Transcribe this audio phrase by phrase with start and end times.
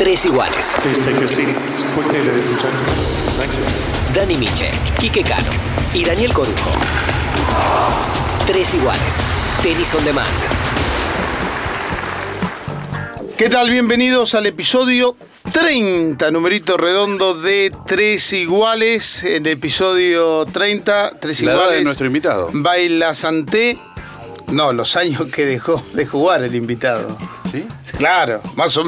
[0.00, 0.76] Tres iguales.
[0.82, 2.94] Please take your seats quickly, ladies and gentlemen.
[3.38, 4.14] Thank you.
[4.14, 5.50] Dani Miche, Quique Cano
[5.92, 6.70] y Daniel Corujo.
[8.46, 9.16] Tres iguales.
[9.62, 10.26] Tenis on demand.
[13.36, 13.68] ¿Qué tal?
[13.70, 15.16] Bienvenidos al episodio
[15.52, 19.22] 30, numerito redondo de Tres Iguales.
[19.24, 21.78] En el episodio 30, Tres La Iguales.
[21.78, 22.48] de nuestro invitado.
[22.54, 23.78] Baila Santé.
[24.50, 27.16] No, los años que dejó de jugar el invitado.
[27.50, 27.66] ¿Sí?
[27.96, 28.84] Claro, más o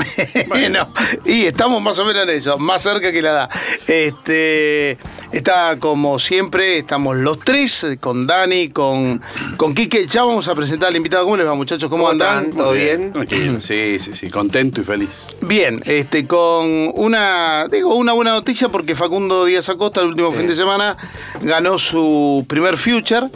[0.53, 0.89] menos.
[1.25, 3.51] Y estamos más o menos en eso, más cerca que la edad.
[3.87, 4.98] Este,
[5.32, 9.20] está como siempre, estamos los tres, con Dani, con,
[9.56, 10.06] con Quique.
[10.06, 11.24] Ya vamos a presentar al invitado.
[11.24, 11.88] ¿Cómo les va, muchachos?
[11.88, 12.50] ¿Cómo, andan?
[12.50, 13.12] ¿Todo bien?
[13.12, 15.28] Tranquilo, sí, sí, sí, contento y feliz.
[15.41, 20.46] Bien, este, con una, digo, una buena noticia porque Facundo Díaz Acosta el último fin
[20.46, 20.96] de semana
[21.41, 23.28] ganó su primer future.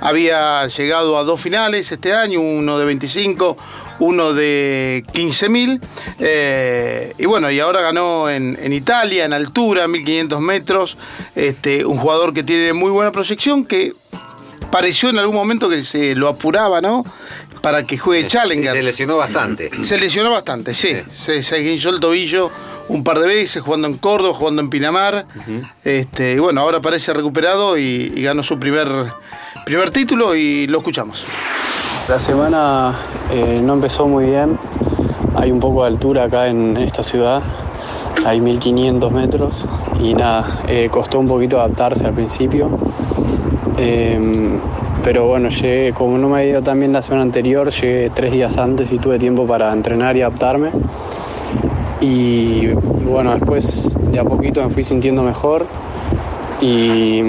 [0.00, 3.56] Había llegado a dos finales este año, uno de 25,
[4.00, 5.80] uno de 15 mil.
[7.18, 10.98] y bueno, y ahora ganó en, en Italia, en altura, 1500 metros.
[11.34, 13.92] Este, un jugador que tiene muy buena proyección, que
[14.70, 17.04] pareció en algún momento que se lo apuraba, ¿no?
[17.62, 18.72] Para que juegue Challenger.
[18.72, 19.70] Se lesionó bastante.
[19.84, 20.96] Se lesionó bastante, sí.
[21.12, 22.50] Se, se guinchó el tobillo
[22.88, 25.26] un par de veces, jugando en Córdoba, jugando en Pinamar.
[25.84, 28.88] este, y bueno, ahora parece recuperado y, y ganó su primer,
[29.64, 31.24] primer título y lo escuchamos.
[32.10, 32.92] La semana
[33.30, 34.58] eh, no empezó muy bien.
[35.36, 37.40] Hay un poco de altura acá en esta ciudad.
[38.26, 39.64] Hay 1500 metros
[40.02, 42.68] y nada, eh, costó un poquito adaptarse al principio.
[43.78, 44.58] Eh,
[45.04, 48.32] pero bueno, llegué, como no me había ido tan bien la semana anterior, llegué tres
[48.32, 50.72] días antes y tuve tiempo para entrenar y adaptarme.
[52.00, 52.72] Y
[53.08, 55.64] bueno, después de a poquito me fui sintiendo mejor
[56.60, 57.22] y,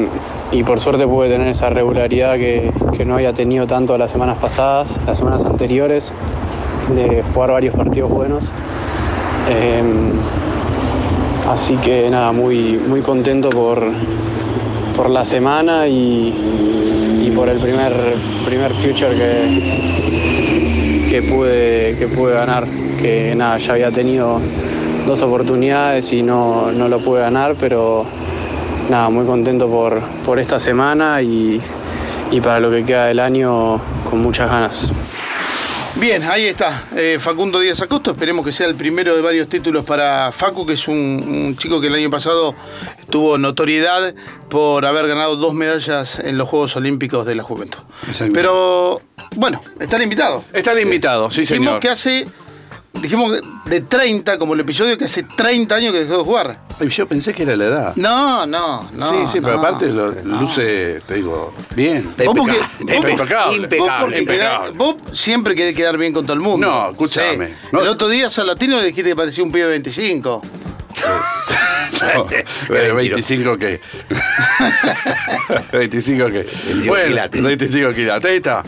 [0.51, 4.37] y por suerte pude tener esa regularidad que, que no había tenido tanto las semanas
[4.37, 6.11] pasadas, las semanas anteriores,
[6.93, 8.51] de jugar varios partidos buenos.
[9.49, 9.81] Eh,
[11.49, 13.81] así que nada, muy, muy contento por,
[14.95, 17.93] por la semana y, y por el primer,
[18.45, 22.67] primer future que, que, pude, que pude ganar.
[22.99, 24.39] Que nada, ya había tenido
[25.07, 28.05] dos oportunidades y no, no lo pude ganar, pero
[28.89, 31.61] nada, muy contento por, por esta semana y,
[32.31, 34.89] y para lo que queda del año con muchas ganas.
[35.95, 38.11] Bien, ahí está, eh, Facundo Díaz Acosta.
[38.11, 41.81] Esperemos que sea el primero de varios títulos para Facu, que es un, un chico
[41.81, 42.55] que el año pasado
[43.09, 44.15] tuvo notoriedad
[44.49, 47.79] por haber ganado dos medallas en los Juegos Olímpicos de la Juventud.
[48.33, 49.01] Pero,
[49.35, 50.45] bueno, está el invitado.
[50.53, 51.79] Está el invitado, sí, Dijimos señor.
[51.81, 52.25] que hace,
[52.93, 56.59] dijimos de 30, como el episodio que hace 30 años que dejó de jugar.
[56.79, 57.93] Ay, Yo pensé que era la edad.
[57.95, 59.09] No, no, no.
[59.09, 60.41] sí, sí, pero no, aparte lo- no.
[60.41, 62.03] luce, te digo, bien.
[62.25, 62.79] Vos porque- impecable.
[62.79, 63.45] vos- impecable.
[63.45, 64.01] Vos, Impecable.
[64.05, 64.77] porque impecable.
[64.77, 66.67] vos siempre querés quedar bien con todo el mundo.
[66.67, 67.47] No, escúchame.
[67.47, 67.53] Sí.
[67.71, 70.41] No- El otro día a Salatino le dijiste que parecía un pibe de 25.
[72.17, 72.25] No,
[72.67, 73.79] pero 25 que.
[75.71, 76.33] 25 que.
[76.67, 77.43] 25 Bueno, quilates.
[77.43, 78.25] 25 quilates.
[78.31, 78.63] Ahí está.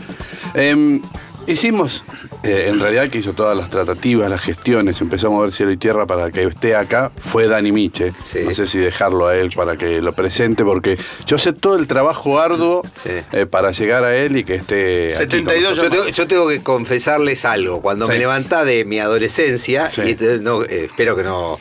[0.54, 1.02] Em,
[1.46, 2.04] hicimos,
[2.42, 5.76] eh, en realidad, que hizo todas las tratativas, las gestiones, empezamos a ver cielo y
[5.76, 8.12] tierra para que esté acá, fue Dani Miche.
[8.24, 8.40] Sí.
[8.44, 11.86] No sé si dejarlo a él para que lo presente, porque yo sé todo el
[11.86, 13.10] trabajo arduo Sí.
[13.32, 15.08] eh, para llegar a él y que esté.
[15.14, 15.82] aquí con 72 nosotros.
[15.84, 17.80] Yo tengo, yo tengo que confesarles algo.
[17.82, 18.20] Cuando me Sí.
[18.20, 20.02] levantá de mi adolescencia, Sí.
[20.02, 21.58] y no, eh, espero que no.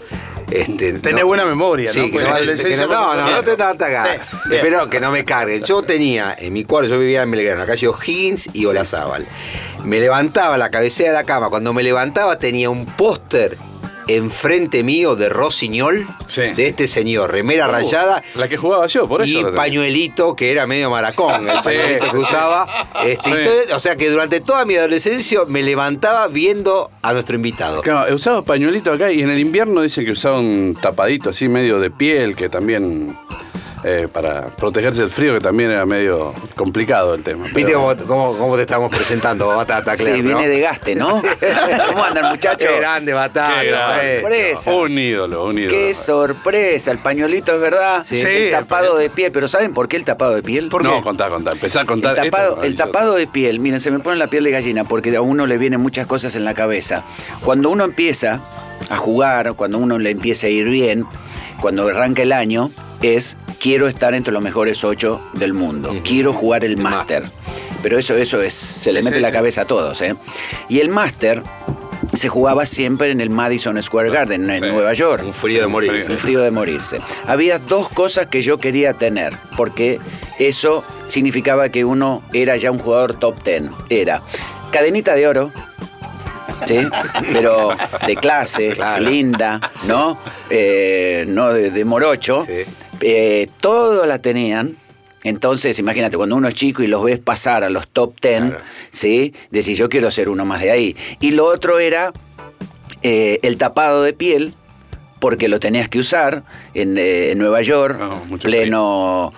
[0.52, 2.12] Este, Tenés no- buena memoria, Sí, ¿no?
[2.12, 2.46] Pues no, que
[2.76, 4.10] no, no, te te hagas.
[4.48, 4.54] Sí.
[4.56, 5.64] Espero que no me carguen.
[5.64, 9.26] Yo tenía en mi cuarto, yo vivía en Belgrano, la calle O'Higgins y Olazábal.
[9.84, 11.50] Me levantaba la cabecera de la cama.
[11.50, 13.58] Cuando me levantaba tenía un póster
[14.08, 16.42] enfrente mío de Rossignol, Sí.
[16.42, 18.22] de este señor, remera rayada.
[18.36, 19.40] La que jugaba yo, por eso.
[19.50, 21.64] y pañuelito que era medio maracón, el Sí.
[21.64, 22.68] pañuelito que usaba.
[23.06, 23.40] Este, y Sí.
[23.44, 27.82] todo- o sea que durante toda mi adolescencia me levantaba viendo a nuestro invitado.
[27.82, 31.80] Claro, usaba pañuelito acá y en el invierno dicen que usaba un tapadito así medio
[31.80, 33.18] de piel que también
[33.84, 37.46] eh, para protegerse del frío que también era medio complicado el tema.
[37.46, 39.98] ¿Viste pero- cómo, cómo- cómo te estamos presentando, Batata?
[39.98, 40.38] Sí, Claire, no?
[40.38, 41.22] viene de gaste, ¿no?
[41.90, 42.70] ¿Cómo andan, muchachos?
[42.72, 43.62] Qué grande, Batata.
[43.62, 44.22] Qué grande.
[44.22, 44.74] Sorpresa.
[44.74, 45.70] Un ídolo, un ídolo.
[45.76, 48.03] Qué sorpresa, el pañuelito es verdad.
[48.06, 48.20] Sí.
[48.22, 50.70] el Sí, tapado de piel, pero ¿saben por qué el tapado de piel?
[50.70, 51.02] ¿Por no, qué?
[51.03, 51.52] contá, contá.
[51.52, 52.18] Empezá a contar.
[52.18, 54.84] El tapado, es el tapado de piel, miren, se me pone la piel de gallina
[54.86, 57.03] porque a uno le vienen muchas cosas en la cabeza.
[57.44, 58.40] Cuando uno empieza
[58.90, 61.06] a jugar, cuando uno le empieza a ir bien,
[61.62, 62.72] cuando arranca el año,
[63.03, 67.23] es quiero estar entre los mejores ocho del mundo, quiero jugar el máster.
[67.84, 70.16] Pero eso, eso es, se le mete la cabeza a todos, ¿eh?
[70.70, 71.44] Y el máster
[72.14, 74.70] se jugaba siempre en el Madison Square Garden, en Sí.
[74.72, 75.23] Nueva York.
[75.26, 75.91] Un frío de morir.
[76.09, 77.00] El frío de morirse.
[77.28, 80.00] Había dos cosas que yo quería tener, porque
[80.40, 83.70] eso significaba que uno era ya un jugador top ten.
[83.90, 84.22] Era
[84.72, 85.52] cadenita de oro
[86.66, 86.79] ¿sí?
[87.34, 87.76] Pero
[88.08, 90.17] de clase, linda, ¿no?
[90.50, 92.46] Eh, no de, de morocho.
[92.46, 92.64] Sí.
[93.05, 94.78] Eh, todo la tenían.
[95.23, 98.58] Entonces, imagínate, cuando uno es chico y los ves pasar a los top 10, Claro.
[98.91, 99.34] ¿sí?
[99.52, 100.96] Decís, yo quiero ser uno más de ahí.
[101.22, 102.11] Y lo otro era
[103.03, 104.53] eh, el tapado de piel,
[105.20, 107.97] porque lo tenías que usar en, eh, en Nueva York,
[108.28, 109.32] mucho pleno,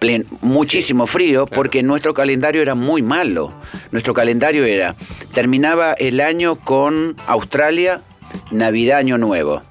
[0.00, 3.54] plen- muchísimo frío, porque nuestro calendario era muy malo.
[3.92, 4.96] Nuestro calendario era,
[5.32, 8.02] terminaba el año con Australia,
[8.50, 9.62] Navidad, Año Nuevo.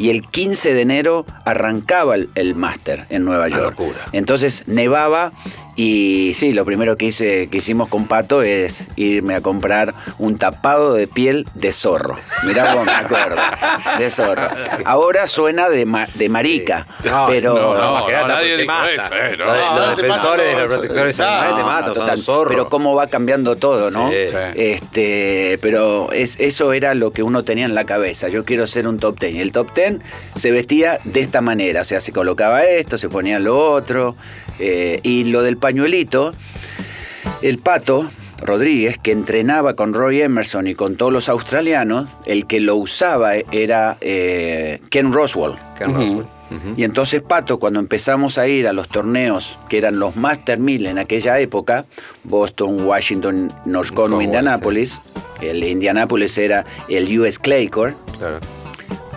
[0.00, 3.78] Y el 15 de enero arrancaba el, el máster en Nueva York.
[4.12, 5.30] Entonces nevaba
[5.82, 10.36] y sí, lo primero que, hice, que hicimos con Pato es irme a comprar un
[10.36, 12.16] tapado de piel de zorro.
[12.46, 13.36] Mirá cómo me acuerdo.
[13.98, 14.42] De zorro.
[14.84, 17.54] Ahora suena de, ma- de marica, No, pero...
[17.54, 18.92] no, no, Imagínate, nadie porque te dijo mata.
[18.92, 19.44] eso, eh, no.
[19.46, 22.20] Los, los No, te defensores de los protectores no, animales te no, matan, Total.
[22.48, 24.10] Pero cómo va cambiando todo, ¿no?
[24.10, 24.16] Sí.
[24.28, 24.36] Sí.
[24.56, 28.28] Este, pero es, eso era lo que uno tenía en la cabeza.
[28.28, 29.36] Yo quiero ser un top ten.
[29.36, 30.02] Y el top ten
[30.34, 31.80] se vestía de esta manera.
[31.82, 34.16] O sea, se colocaba esto, se ponía lo otro.
[34.60, 36.32] Eh, y lo del pañuelito,
[37.42, 38.10] el pato.
[38.42, 43.34] Rodríguez, que entrenaba con Roy Emerson y con todos los australianos, el que lo usaba
[43.34, 45.56] era eh, Ken Roswell.
[45.76, 46.24] Ken Roswell.
[46.74, 50.86] Y entonces Pato, cuando empezamos a ir a los torneos que eran los Master 1000
[50.86, 51.84] en aquella época,
[52.24, 55.02] Boston, Washington, North Cornwall, Indianapolis,
[55.42, 58.40] el Indianapolis era el US Clay Court, Claro.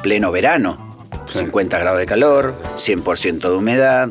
[0.04, 4.10] pleno verano, 50 grados de calor, 100% de humedad.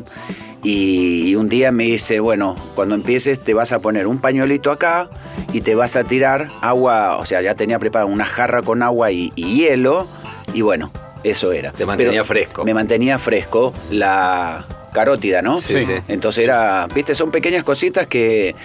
[0.63, 5.09] Y, un día me dice, bueno, cuando empieces te vas a poner un pañuelito acá
[5.51, 9.11] y te vas a tirar agua, o sea, ya tenía preparada una jarra con agua
[9.11, 10.07] y, y hielo,
[10.53, 10.91] y bueno,
[11.23, 11.71] eso era.
[11.71, 12.63] Te mantenía fresco.
[12.63, 15.59] Me mantenía fresco la carótida, ¿no?
[15.59, 15.93] Sí, sí.
[16.07, 18.55] Entonces era, viste, son pequeñas cositas que,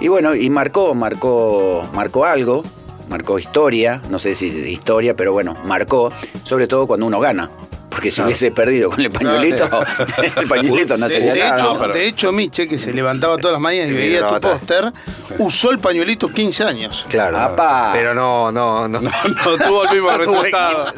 [0.00, 2.62] y bueno, y marcó, marcó, marcó algo,
[3.08, 6.12] marcó historia, no sé si historia, pero bueno, marcó,
[6.44, 7.50] sobre todo cuando uno gana.
[7.98, 9.68] Porque si hubiese perdido con el pañuelito,
[10.36, 11.56] el pañuelito no De, sería de nada.
[11.56, 11.88] hecho, ¿no?
[11.92, 14.92] de hecho, Miche, que se levantaba todas las mañanas y veía tu póster,
[15.38, 17.04] usó el pañuelito 15 años.
[17.08, 17.36] Claro.
[17.40, 17.90] Apa.
[17.92, 19.00] Pero no, no, no.
[19.00, 19.10] No
[19.58, 20.92] tuvo el mismo resultado.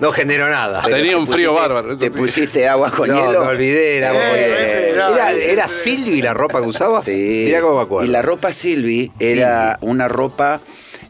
[0.00, 0.82] No generó nada.
[0.82, 1.96] Tenía un Te frío pusiste- bárbaro.
[1.96, 2.18] ¿Te sí.
[2.18, 3.44] pusiste agua con no, hielo?
[3.44, 3.98] me olvidé.
[3.98, 7.00] Era, Eh, era, era- era Silvi la ropa que usaba.
[7.02, 7.44] Sí.
[7.46, 8.04] Mirá cómo me acuerdo.
[8.08, 10.60] Y la ropa Silvi era una ropa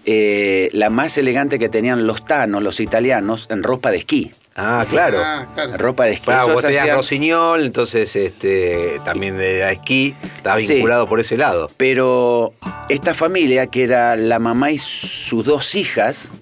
[0.04, 4.30] eh, la más elegante que tenían los tanos, los italianos, en ropa de esquí.
[4.56, 5.18] Ah, claro.
[5.22, 5.76] Ah, claro.
[5.76, 6.24] Ropa de esquí.
[6.24, 10.74] Claro, Esos vos tenías hacían- Rosiñol, entonces este, también de esquí, estaba Sí.
[10.74, 11.70] vinculado por ese lado.
[11.76, 12.54] Pero
[12.88, 16.32] esta familia, que era la mamá y sus dos hijas,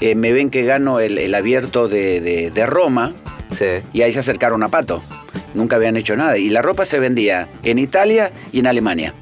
[0.00, 3.12] eh, me ven que gano el, el abierto de, de- de Roma
[3.56, 3.66] Sí.
[3.92, 5.02] y ahí se acercaron a Pato.
[5.54, 6.36] Nunca habían hecho nada.
[6.36, 9.14] Y la ropa se vendía en Italia y en Alemania.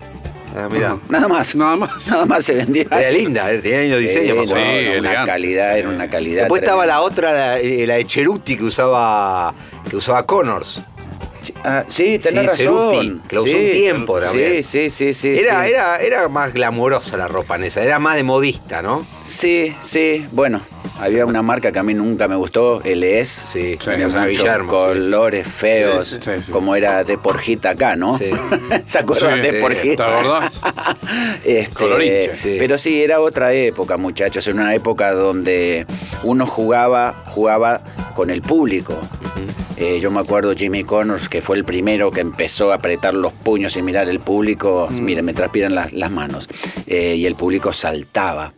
[0.54, 0.96] Ah, mira.
[1.08, 1.54] Nada más.
[1.54, 2.08] Nada más.
[2.10, 2.84] Nada más se vendía.
[2.90, 4.32] Era linda, eh, tenía lindo diseño.
[4.34, 4.54] acuerdo.
[4.54, 5.30] no, no, una elegante.
[5.30, 6.42] calidad, era una calidad.
[6.42, 7.00] Después estaba tremenda.
[7.00, 9.54] la otra, la, eh, la de Cheruti que usaba
[9.88, 10.80] que usaba Connors.
[11.66, 12.90] Ah, sí, tenés Sí, razón.
[12.92, 14.64] Ceruti, que lo usó Sí, un tiempo Sí, también.
[14.64, 15.28] sí, sí, sí.
[15.38, 19.06] Era, era, era más glamurosa la ropa en esa, era más de modista, ¿no?
[19.24, 20.26] Sí, sí.
[20.32, 20.60] Bueno,
[21.00, 23.46] había una marca que a mí nunca me gustó, LS.
[23.48, 23.78] Sí,
[24.28, 24.68] Guillermo.
[24.68, 26.20] colores feos,
[26.50, 28.16] como era de Porjita acá, ¿no?
[28.18, 28.26] Sí.
[28.84, 30.06] ¿Se acuerdan de Porjita?
[30.06, 30.60] ¿te acordás?
[31.44, 32.56] Este.
[32.58, 34.46] Pero sí, era otra época, muchachos.
[34.46, 35.86] Era una época donde
[36.22, 37.80] uno jugaba, jugaba
[38.14, 38.98] con el público.
[39.76, 43.32] Eh, yo me acuerdo Jimmy Connors, que fue el primero que empezó a apretar los
[43.32, 44.88] puños y mirar el público.
[44.90, 45.00] Mm.
[45.04, 46.48] Miren, me transpiran las, las manos.
[46.86, 48.52] Eh, y el público saltaba.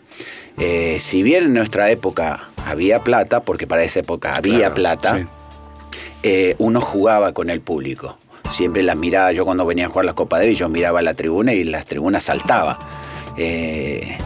[0.58, 5.18] Eh, si bien en nuestra época había plata, porque para esa época había Claro, plata,
[5.18, 5.26] sí.
[6.22, 8.18] eh, uno jugaba con el público.
[8.50, 11.52] Siempre las miraba, yo cuando venía a jugar las Copa Davis, yo miraba la tribuna
[11.52, 12.78] y las tribunas saltaba.
[13.36, 14.16] Eh,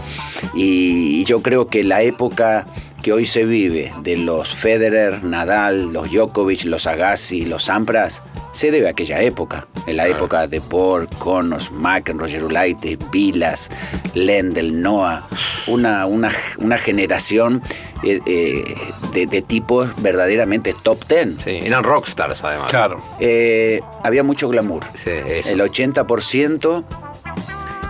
[0.55, 2.67] y, y yo creo que la época
[3.03, 8.71] que hoy se vive de los Federer, Nadal, los Djokovic, los Agassi, los Sampras, se
[8.71, 9.67] debe a aquella época.
[9.87, 13.71] En la época de Borg, Connors, McEnroe, Gerulaitis, Vilas,
[14.15, 15.27] Lendl, Noah.
[15.67, 17.63] Una, una, una generación
[18.03, 18.75] eh, eh,
[19.13, 21.39] de, de tipos verdaderamente top ten.
[21.43, 22.71] Sí, eran rockstars además.
[22.71, 23.03] Claro.
[23.19, 24.85] Eh, había mucho glamour.
[24.95, 25.51] Sí, eso.
[25.51, 26.85] El 80%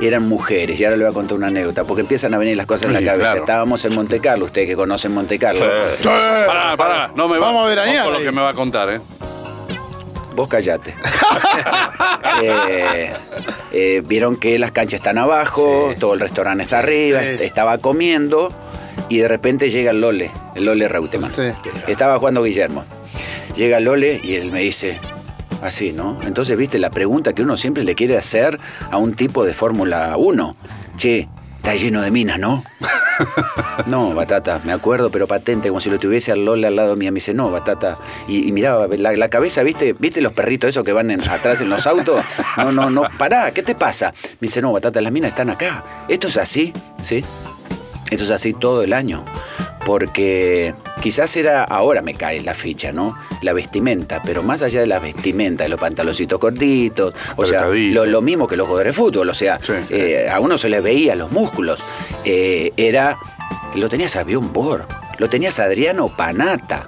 [0.06, 0.78] eran mujeres.
[0.80, 2.96] Y ahora le voy a contar una anécdota, porque empiezan a venir las cosas en
[2.96, 3.24] Sí, la cabeza.
[3.26, 3.40] claro.
[3.40, 5.64] Estábamos en Monte Carlo, ustedes que conocen Monte Carlo.
[6.04, 7.10] Pará, pará.
[7.14, 7.78] No me va, Vamos a ver
[8.12, 9.00] lo que me va a contar, ¿eh?
[10.34, 10.94] Vos callate.
[12.42, 13.12] Eh,
[13.72, 17.42] eh, vieron que las canchas están abajo, todo el restaurante está arriba, Sí.
[17.44, 18.52] estaba comiendo
[19.08, 21.34] y de repente llega el Lole, el Lole Reutemann.
[21.34, 21.42] Sí.
[21.86, 22.84] Estaba jugando Guillermo.
[23.56, 24.98] Llega el Lole y él me dice,
[25.62, 26.20] así, ¿no?
[26.22, 28.58] Entonces, viste, la pregunta que uno siempre le quiere hacer
[28.90, 30.56] a un tipo de Fórmula 1.
[30.96, 32.62] Che, está lleno de minas, ¿no?
[33.86, 37.12] No, Batata, me acuerdo, pero patente, como si lo tuviese al Lola al lado mío.
[37.12, 37.98] Me dice, no, Batata.
[38.28, 39.94] Y, miraba la, cabeza, ¿viste?
[39.98, 42.24] ¿Viste los perritos esos que van atrás en los autos?
[42.56, 44.12] No, no, no, pará, ¿qué te pasa?
[44.40, 45.84] Me dice, no, Batata, las minas están acá.
[46.08, 47.24] Esto es así, ¿sí?
[48.10, 49.24] Esto es así todo el año.
[49.84, 53.16] Porque quizás era, ahora me cae la ficha, ¿no?
[53.42, 58.06] La vestimenta, pero más allá de la vestimenta, de los pantaloncitos cortitos, o sea, lo,
[58.06, 59.94] lo mismo que los jugadores de fútbol, o sea, Sí, sí.
[59.94, 61.80] eh, a uno se les veía los músculos.
[62.24, 63.18] Eh, era,
[63.74, 64.86] lo tenías a Bjorn Borg,
[65.18, 66.86] lo tenías a Adriano Panata.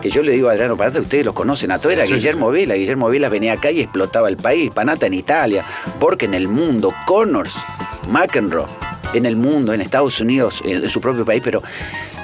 [0.00, 2.14] Que yo le digo a Adriano Panata, ustedes los conocen a todos, era Sí, sí,
[2.14, 2.74] Guillermo Vela.
[2.74, 4.70] Guillermo Vela venía acá y explotaba el país.
[4.74, 5.64] Panata en Italia,
[6.00, 7.54] Borg en el mundo, Connors,
[8.08, 8.66] McEnroe
[9.14, 11.62] en el mundo, en Estados Unidos, en su propio país, pero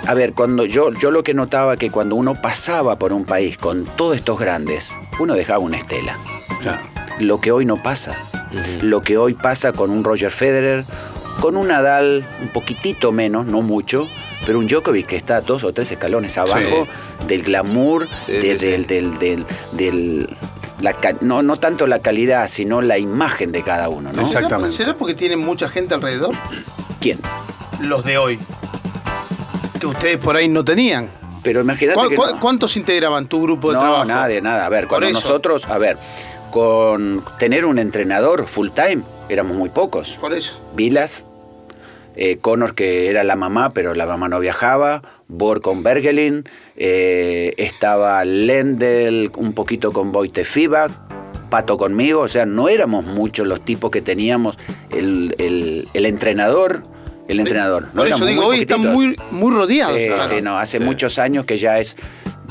[0.09, 3.59] a ver, cuando yo, yo lo que notaba que cuando uno pasaba por un país
[3.59, 6.17] con todos estos grandes, uno dejaba una estela.
[6.61, 6.81] Claro.
[7.21, 8.17] Lo que hoy no pasa.
[8.81, 10.85] Lo que hoy pasa con un Roger Federer,
[11.41, 14.09] con un Nadal un poquitito menos, no mucho,
[14.47, 16.89] pero un Djokovic que está dos o tres escalones abajo
[17.27, 18.67] del glamour, Sí, de- sí, sí.
[18.67, 20.37] del, del, del- del-
[20.81, 24.23] la no, no tanto la calidad, sino la imagen de cada uno, ¿no?
[24.23, 24.75] Exactamente.
[24.77, 26.35] ¿Será porque tienen mucha gente alrededor?
[27.01, 27.19] ¿Quién?
[27.81, 28.39] Los de hoy.
[29.87, 31.09] Ustedes por ahí no tenían.
[31.43, 32.41] Pero imagínate ¿Cu- que cu- no.
[32.41, 34.05] ¿Cuántos integraban tu grupo de no, trabajo?
[34.07, 34.67] nadie, nada.
[34.67, 35.21] A ver, Por cuando eso.
[35.21, 35.97] nosotros, a ver,
[36.51, 40.17] con tener un entrenador full time, éramos muy pocos.
[40.21, 40.59] Por eso.
[40.75, 41.27] Vilas,
[42.17, 46.45] eh, Connor que era la mamá, pero la mamá no viajaba, Bor con Bergelin,
[46.77, 50.91] eh, estaba Lendl un poquito con Boite Fibak,
[51.51, 54.59] Pato conmigo, o sea, no éramos muchos los tipos que teníamos
[54.91, 56.83] el, el- el entrenador,
[57.29, 57.85] el entrenador.
[57.93, 59.97] No Por eso digo, hoy están muy, muy rodeados.
[59.97, 60.23] Sí, claro.
[60.25, 61.97] sí, no, hace muchos años que ya es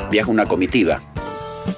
[0.09, 1.01] viaja una comitiva.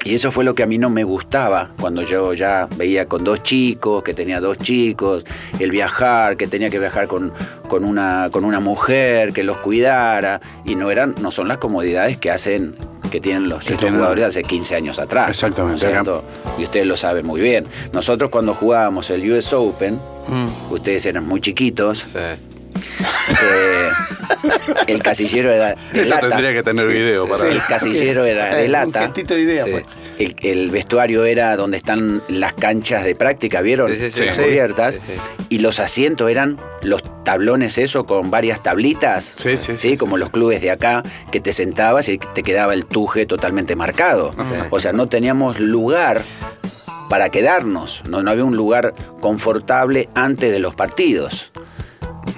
[0.06, 3.24] Y eso fue lo que a mí no me gustaba cuando yo ya veía con
[3.24, 5.26] dos chicos, que tenía dos chicos,
[5.60, 7.34] el viajar, que tenía que viajar con,
[7.68, 10.42] con, una, con una mujer que los cuidara.
[10.64, 12.76] Y no eran, no son las comodidades que hacen,
[13.12, 15.30] que tienen los Que estos jugadores de hace 15 años atrás.
[15.30, 15.88] Exactamente.
[16.58, 17.66] Y ustedes lo saben muy bien.
[17.92, 20.72] Nosotros cuando jugábamos el US Open, Mm.
[20.72, 22.20] ustedes eran muy chiquitos, Sí.
[23.42, 23.90] Eh,
[24.88, 26.30] el casillero era de Esto lata.
[26.30, 29.02] tendría que tener video para El casillero era de Eh, Un lata.
[29.04, 29.72] gestito de idea, Sí.
[29.72, 29.86] pues.
[30.20, 33.90] El, el vestuario era donde están las canchas de práctica, ¿vieron?
[33.90, 34.96] Sí, sí, cubiertas.
[34.96, 35.46] Sí, sí.
[35.50, 39.32] Y los asientos eran los tablones, eso, con varias tablitas.
[39.36, 42.86] Sí, sí, sí, como los clubes de acá, que te sentabas y te quedaba el
[42.86, 44.36] tuje totalmente marcado.
[44.72, 46.22] O sea, no teníamos lugar
[47.10, 48.04] para quedarnos.
[48.08, 51.52] No, no había un lugar confortable antes de los partidos.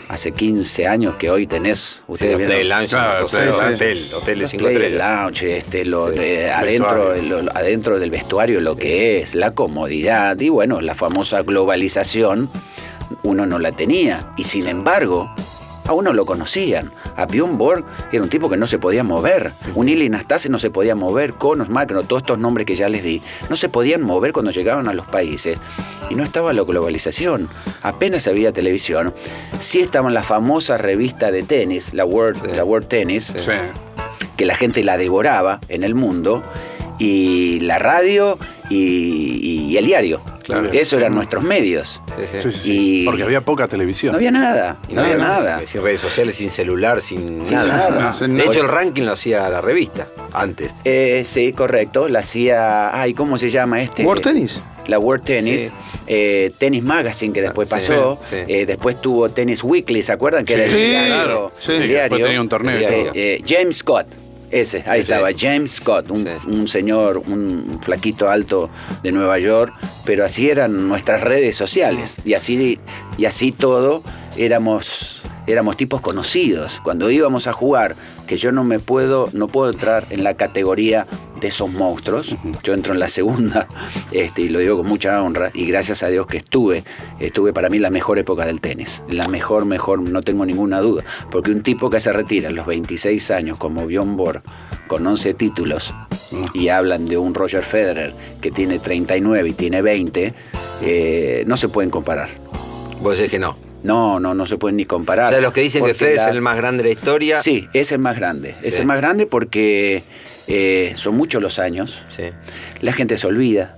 [0.07, 1.79] Hace 15 años que hoy tenés.
[1.79, 4.13] Sí, Ustedes los vieron- Play Lounge, Claro, sí, sí, hotel, sí.
[4.13, 4.91] hotel cinco Play.
[4.93, 6.19] Lounge, este, lo, Sí.
[6.19, 11.41] eh, adentro, lo- adentro del vestuario lo que es, la comodidad y bueno, la famosa
[11.43, 12.49] globalización,
[13.23, 14.31] uno no la tenía.
[14.37, 15.33] Y sin embargo,
[15.91, 16.91] a uno lo conocían.
[17.15, 19.51] A Bjorn Borg era un tipo que no se podía mover.
[19.75, 21.33] Un Ili Nastase no se podía mover.
[21.33, 24.87] Connors, Macro, todos estos nombres que ya les di, no se podían mover cuando llegaban
[24.87, 25.59] a los países.
[26.09, 27.49] Y no estaba la globalización.
[27.83, 29.13] Apenas había televisión.
[29.59, 33.51] Sí estaban la famosa revista de tenis, la World, la World Tennis Sí.
[34.37, 36.41] que la gente la devoraba en el mundo,
[36.99, 38.37] y la radio
[38.69, 40.21] y, y el diario.
[40.43, 40.69] Claro.
[40.71, 42.01] Eso eran nuestros medios.
[42.17, 42.37] Sí, sí.
[42.41, 42.99] Sí, sí, sí.
[43.01, 44.11] Y- Porque había poca televisión.
[44.11, 45.61] No había nada, Y no había nada.
[45.65, 48.11] Sin redes sociales, sin celular, sin Sin nada.
[48.19, 48.43] De no.
[48.43, 50.73] hecho, el ranking lo hacía la revista antes.
[50.83, 52.07] Eh, sí, correcto.
[52.09, 52.99] La hacía.
[52.99, 54.03] Ay, ¿cómo se llama este?
[54.03, 54.61] ¿World Tennis?
[54.87, 55.65] La World Tennis.
[55.67, 55.71] Sí.
[56.07, 58.19] eh, Tennis Magazine, que después Ah, sí, pasó.
[58.27, 58.35] sí.
[58.47, 60.43] eh, después tuvo Tennis Weekly, ¿se acuerdan?
[60.43, 60.59] Que Sí.
[60.59, 61.07] era el Sí, diario.
[61.13, 61.51] claro.
[61.57, 61.71] Sí.
[61.73, 62.25] el Sí, después diario.
[62.25, 63.11] tenía un torneo y todo.
[63.13, 64.07] eh, James Scott.
[64.51, 65.11] Ese, ahí Sí.
[65.11, 66.47] estaba, James Scott, un, Sí.
[66.47, 68.69] un señor, un flaquito alto
[69.01, 69.73] de Nueva York,
[70.05, 72.17] pero así eran nuestras redes sociales.
[72.25, 72.79] Y así,
[73.17, 74.03] y así todo
[74.37, 76.79] éramos, éramos tipos conocidos.
[76.83, 77.95] Cuando íbamos a jugar,
[78.27, 81.07] que yo no me puedo, no puedo entrar en la categoría
[81.41, 82.35] de esos monstruos.
[82.63, 83.67] Yo entro en la segunda,
[84.11, 86.83] este, y lo digo con mucha honra, y gracias a Dios que estuve,
[87.19, 89.03] estuve para mí la mejor época del tenis.
[89.09, 91.03] La mejor, mejor, no tengo ninguna duda.
[91.29, 94.41] Porque un tipo que se retira a los 26 años, como Bjorn Borg,
[94.87, 95.93] con 11 títulos,
[96.53, 100.33] y hablan de un Roger Federer que tiene 39 y tiene 20,
[100.83, 102.29] eh, no se pueden comparar.
[103.01, 103.55] Vos decís que no.
[103.83, 105.25] No, no, no se pueden ni comparar.
[105.25, 107.39] O sea, los que dicen que Federer la- es el más grande de la historia.
[107.39, 108.53] Sí, es el más grande.
[108.61, 108.81] Es Sí.
[108.81, 110.03] el más grande porque
[110.53, 112.01] eh, son muchos los años.
[112.09, 112.23] Sí.
[112.81, 113.77] La gente se olvida.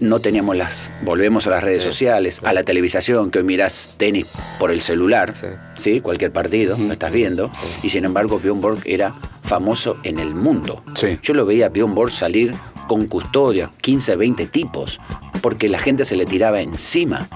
[0.00, 0.90] No teníamos las.
[1.02, 4.26] Volvemos a las redes Sí, sociales, a la televisación, que hoy mirás tenis
[4.58, 5.46] por el celular, Sí.
[5.76, 7.50] sí, cualquier partido, lo estás viendo.
[7.82, 9.14] Y sin embargo, Bjorn Borg era
[9.44, 10.82] famoso en el mundo.
[10.94, 11.18] Sí.
[11.22, 12.54] Yo lo veía a Bjorn Borg salir
[12.88, 15.00] con custodias, 15, 20 tipos,
[15.40, 17.28] porque la gente se le tiraba encima.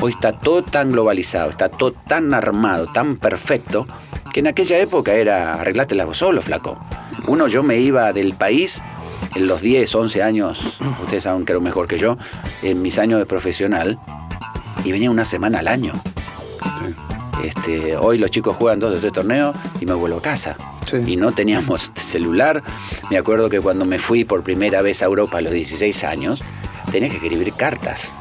[0.00, 3.86] Hoy está todo tan globalizado, está todo tan armado, tan perfecto,
[4.32, 6.78] que en aquella época era arreglátela vos solo, flaco.
[7.28, 8.82] Uno, yo me iba del país
[9.34, 12.16] en los 10, 11 años, ustedes saben que era mejor que yo,
[12.62, 13.98] en mis años de profesional,
[14.82, 15.92] y venía una semana al año.
[17.44, 20.56] Este, hoy los chicos juegan dos o tres torneos y me vuelvo a casa.
[20.86, 20.96] Sí.
[21.06, 22.62] Y no teníamos celular.
[23.10, 26.42] Me acuerdo que cuando me fui por primera vez a Europa a los 16 años,
[26.90, 28.12] tenía que escribir cartas.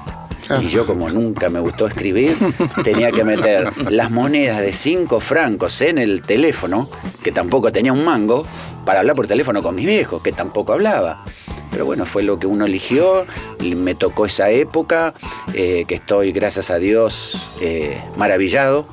[0.62, 2.36] Y yo como nunca me gustó escribir,
[2.84, 6.90] tenía que meter las monedas de 5 francos en el teléfono,
[7.24, 8.46] que tampoco tenía un mango,
[8.86, 11.26] para hablar por teléfono con mis viejos, que tampoco hablaba.
[11.72, 13.26] Pero bueno, fue lo que uno eligió,
[13.62, 15.14] y me tocó esa época,
[15.54, 18.88] eh, que estoy, gracias a Dios, eh, maravillado.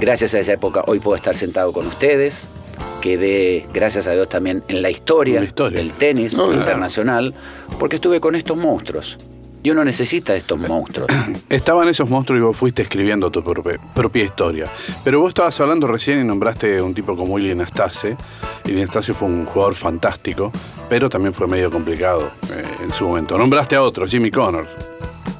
[0.00, 2.50] Gracias a esa época hoy puedo estar sentado con ustedes.
[3.00, 5.78] Quedé, gracias a Dios, también en la historia, En la historia.
[5.78, 7.32] del tenis No, internacional,
[7.78, 9.18] porque estuve con estos monstruos.
[9.64, 11.08] Y uno necesita estos monstruos.
[11.48, 14.70] Estaban esos monstruos y vos fuiste escribiendo tu propia, historia.
[15.02, 18.14] Pero vos estabas hablando recién y nombraste un tipo como Willy Nastase.
[18.66, 20.52] Willy Nastase fue un jugador fantástico,
[20.90, 23.38] pero también fue medio complicado eh, en su momento.
[23.38, 24.68] Nombraste a otro, Jimmy Connors.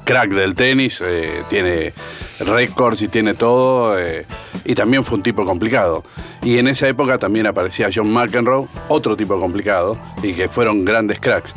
[0.03, 1.93] Crack del tenis, eh, tiene
[2.39, 3.99] récords y tiene todo.
[3.99, 4.25] eh,
[4.63, 6.03] y también fue un tipo complicado.
[6.41, 11.19] Y en esa época también aparecía John McEnroe, otro tipo complicado, y que fueron grandes
[11.19, 11.53] cracks.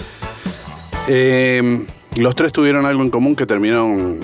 [1.08, 4.18] Eh, los tres tuvieron algo en común que terminaron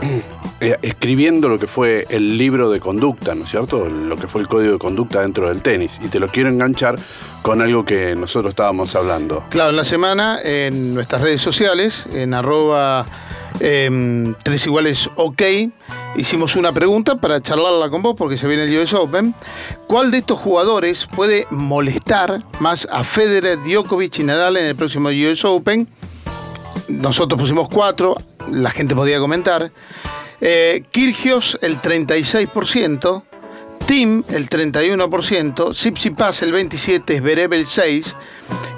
[0.60, 3.88] eh, escribiendo lo que fue el libro de conducta, ¿no es cierto?
[3.88, 6.00] Lo que fue el código de conducta dentro del tenis.
[6.02, 6.96] Y te lo quiero enganchar
[7.42, 9.44] con algo que nosotros estábamos hablando.
[9.50, 13.06] Claro, en la semana en nuestras redes sociales, en arroba
[13.60, 15.42] em, tres iguales ok,
[16.16, 19.34] hicimos una pregunta para charlarla con vos porque se viene el US Open.
[19.86, 25.10] ¿Cuál de estos jugadores puede molestar más a Federer, Djokovic y Nadal en el próximo
[25.10, 25.86] US Open?
[26.88, 28.16] Nosotros pusimos cuatro,
[28.50, 29.70] la gente podía comentar.
[30.40, 33.22] Eh, Kirgios el 36%,
[33.86, 38.14] Tim el 31%, Tsitsipas el 27%, Zverev el 6%.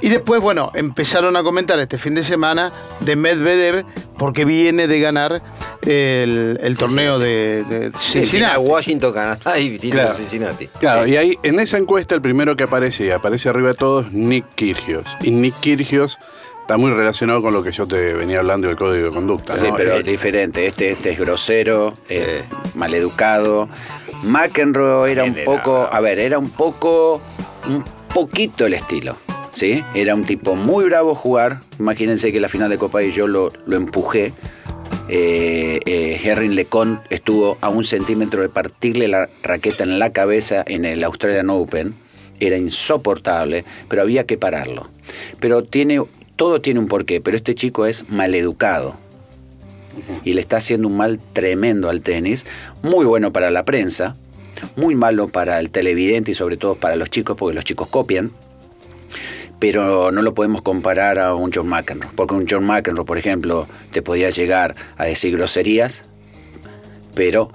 [0.01, 2.71] Y después, bueno, empezaron a comentar este fin de semana
[3.01, 3.85] de Medvedev
[4.17, 5.43] porque viene de ganar
[5.83, 8.59] el, el torneo de, de Cincinnati, Cincinnati.
[8.61, 10.15] Washington, Canadá y Claro.
[10.15, 10.69] Cincinnati.
[10.79, 14.07] Claro, y ahí en esa encuesta el primero que aparece y aparece arriba de todos
[14.07, 15.05] es Nick Kirgios.
[15.23, 16.19] Y Nick Kirgios
[16.69, 19.55] está muy relacionado con lo que yo te venía hablando del código de conducta.
[19.55, 19.75] Sí, ¿no?
[19.75, 20.67] pero es diferente.
[20.67, 23.71] Este, este es grosero, eh, maleducado.
[24.23, 27.23] McEnroe era un poco, a ver, era un poco,
[27.67, 29.17] un poquito el estilo.
[29.51, 29.83] ¿Sí?
[29.95, 31.61] Era un tipo muy bravo a jugar.
[31.79, 34.35] Imagínense que la final de Copa y yo lo, lo empujé.
[35.09, 40.65] Eh, eh, Henry Lecon estuvo a un centímetro de partirle la raqueta en la cabeza
[40.67, 41.95] en el Australian Open.
[42.41, 44.87] Era insoportable, pero había que pararlo.
[45.41, 46.03] Pero tiene,
[46.39, 48.97] todo tiene un porqué, pero este chico es maleducado
[50.25, 52.47] y le está haciendo un mal tremendo al tenis,
[52.83, 54.15] muy bueno para la prensa,
[54.77, 58.31] muy malo para el televidente y sobre todo para los chicos, porque los chicos copian,
[59.59, 63.67] pero no lo podemos comparar a un John McEnroe, porque un John McEnroe, por ejemplo,
[63.91, 66.05] te podía llegar a decir groserías,
[67.15, 67.51] pero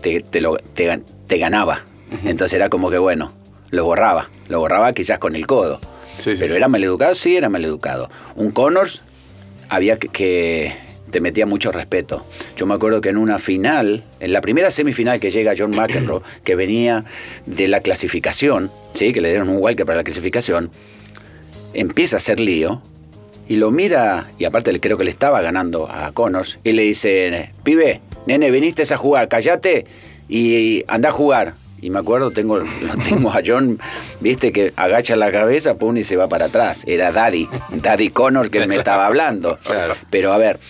[0.00, 1.84] te, te lo- te ganaba.
[2.24, 3.32] Entonces era como que, bueno,
[3.70, 5.80] lo borraba, lo borraba quizás con el codo.
[6.22, 6.56] Sí, sí, pero sí.
[6.56, 8.10] era maleducado, sí, era maleducado.
[8.36, 9.02] Un Connors
[9.68, 10.74] había que, que
[11.10, 12.24] te metía mucho respeto.
[12.56, 16.22] Yo me acuerdo que en una final, en la primera semifinal que llega John McEnroe,
[16.44, 17.04] que venía
[17.46, 19.12] de la clasificación, ¿sí?
[19.12, 20.70] que le dieron un walker para la clasificación,
[21.74, 22.82] empieza a hacer lío
[23.48, 26.82] y lo mira, y aparte le- creo que le estaba ganando a Connors, y le
[26.82, 29.84] dice, pibe, nene, viniste a jugar, callate
[30.28, 31.54] y anda a jugar.
[31.82, 33.80] Y me acuerdo, tengo, lo tengo a John,
[34.20, 36.84] viste, que agacha la cabeza, pum, y se va para atrás.
[36.86, 39.58] Era Daddy, Daddy Connors que me estaba hablando.
[39.72, 39.94] Claro.
[40.10, 40.60] Pero a ver,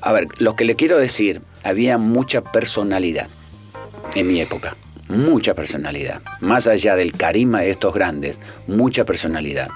[0.00, 3.28] a ver, lo que le quiero decir, había mucha personalidad
[4.14, 4.76] en mi época.
[5.08, 6.20] Mucha personalidad.
[6.40, 9.68] Más allá del carisma de estos grandes, mucha personalidad.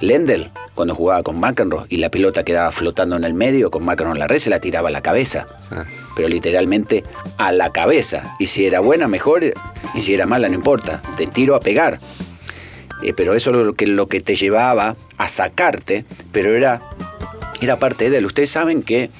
[0.00, 4.14] Lendl, cuando jugaba con McEnroe y la pelota quedaba flotando en el medio, con McEnroe
[4.14, 5.46] en la red se la tiraba a la cabeza.
[6.16, 7.04] Pero literalmente
[7.38, 8.34] a la cabeza.
[8.38, 9.42] Y si era buena, mejor.
[9.94, 11.02] Y si era mala, no importa.
[11.16, 11.98] Te tiro a pegar.
[13.02, 16.82] Eh, pero eso es lo que, lo que te llevaba a sacarte, pero era,
[17.62, 18.26] era parte de él.
[18.26, 19.10] Ustedes saben que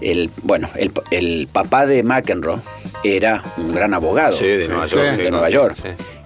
[0.00, 2.58] el, bueno, el, el papá de McEnroe
[3.04, 5.16] era un gran abogado Sí, de Nueva Sí, York.
[5.16, 5.76] de Nueva York.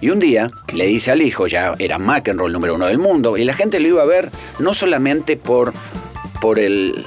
[0.01, 3.37] Y un día le dice al hijo, ya era McEnroe el número uno del mundo,
[3.37, 5.73] y la gente lo iba a ver no solamente por,
[6.41, 7.05] por el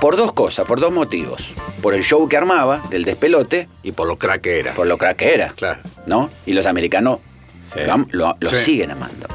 [0.00, 1.50] por dos cosas, por dos motivos.
[1.82, 4.74] Por el show que armaba, del despelote, Y por lo crack que era.
[4.74, 5.48] por lo crack que era.
[5.50, 5.80] Claro.
[6.06, 6.30] ¿No?
[6.46, 7.18] Y los americanos
[7.72, 7.80] Sí.
[7.86, 8.56] lo, lo- lo Sí.
[8.56, 9.26] siguen amando.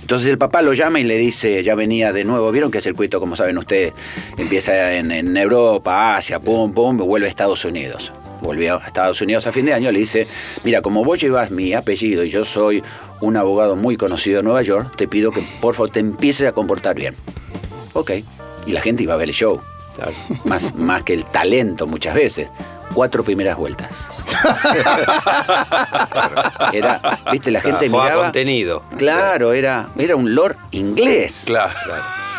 [0.00, 2.82] Entonces el papá lo llama y le dice, ya venía de nuevo, vieron que el
[2.84, 3.94] circuito, como saben ustedes,
[4.36, 8.12] empieza en, en Europa, Asia, pum, pum, vuelve a Estados Unidos.
[8.42, 10.26] Volvió a Estados Unidos a fin de año, le dice,
[10.64, 12.82] mira, como vos llevas mi apellido y yo soy
[13.20, 16.52] un abogado muy conocido en Nueva York, te pido que por favor te empieces a
[16.52, 17.14] comportar bien.
[17.92, 18.10] Ok.
[18.66, 19.60] Y la gente iba a ver el show.
[20.44, 22.50] Más, más que el talento muchas veces.
[22.94, 24.06] Cuatro primeras vueltas.
[26.72, 28.22] Era, viste, la gente Juega miraba.
[28.24, 28.82] contenido.
[28.96, 31.44] Claro, era, era un lord inglés.
[31.46, 31.72] Claro.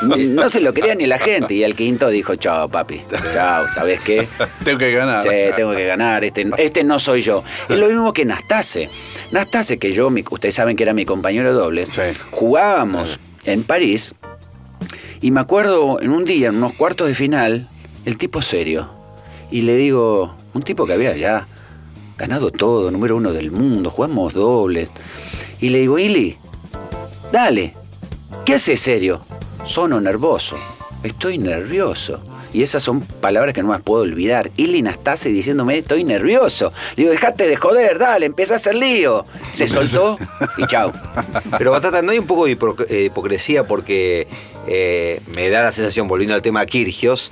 [0.03, 1.53] No se lo quería ni la gente.
[1.53, 3.01] Y el quinto dijo, chao, papi.
[3.31, 4.27] Chao, ¿sabes qué?
[4.63, 5.21] Tengo que ganar.
[5.23, 7.43] Sí, tengo que ganar, este, este no soy yo.
[7.69, 8.89] Es lo mismo que Nastase.
[9.31, 12.01] Nastase, que yo, mi- ustedes saben que era mi compañero doble, Sí.
[12.31, 14.13] jugábamos en París
[15.23, 17.69] y me acuerdo en un día, en unos cuartos de final,
[18.03, 18.89] el tipo serio.
[19.49, 21.47] Y le digo, un tipo que había ya
[22.17, 24.89] ganado todo, número uno del mundo, jugamos dobles.
[25.61, 26.35] Y le digo, Ili,
[27.31, 27.73] dale,
[28.43, 29.21] ¿qué haces serio?
[29.65, 30.57] Sono nervoso,
[31.03, 32.19] estoy nervioso.
[32.53, 34.51] Y esas son palabras que no me las puedo olvidar.
[34.57, 36.71] Ili Nastase diciéndome, estoy nervioso.
[36.95, 39.25] Le digo, dejate de joder, dale, empezá a hacer lío.
[39.51, 40.17] Se soltó
[40.57, 40.93] y chao.
[41.57, 42.57] Pero Batata, no hay un poco de
[42.89, 44.27] eh, hipocresía porque
[44.67, 47.31] eh, me da la sensación, volviendo al tema Kirgios,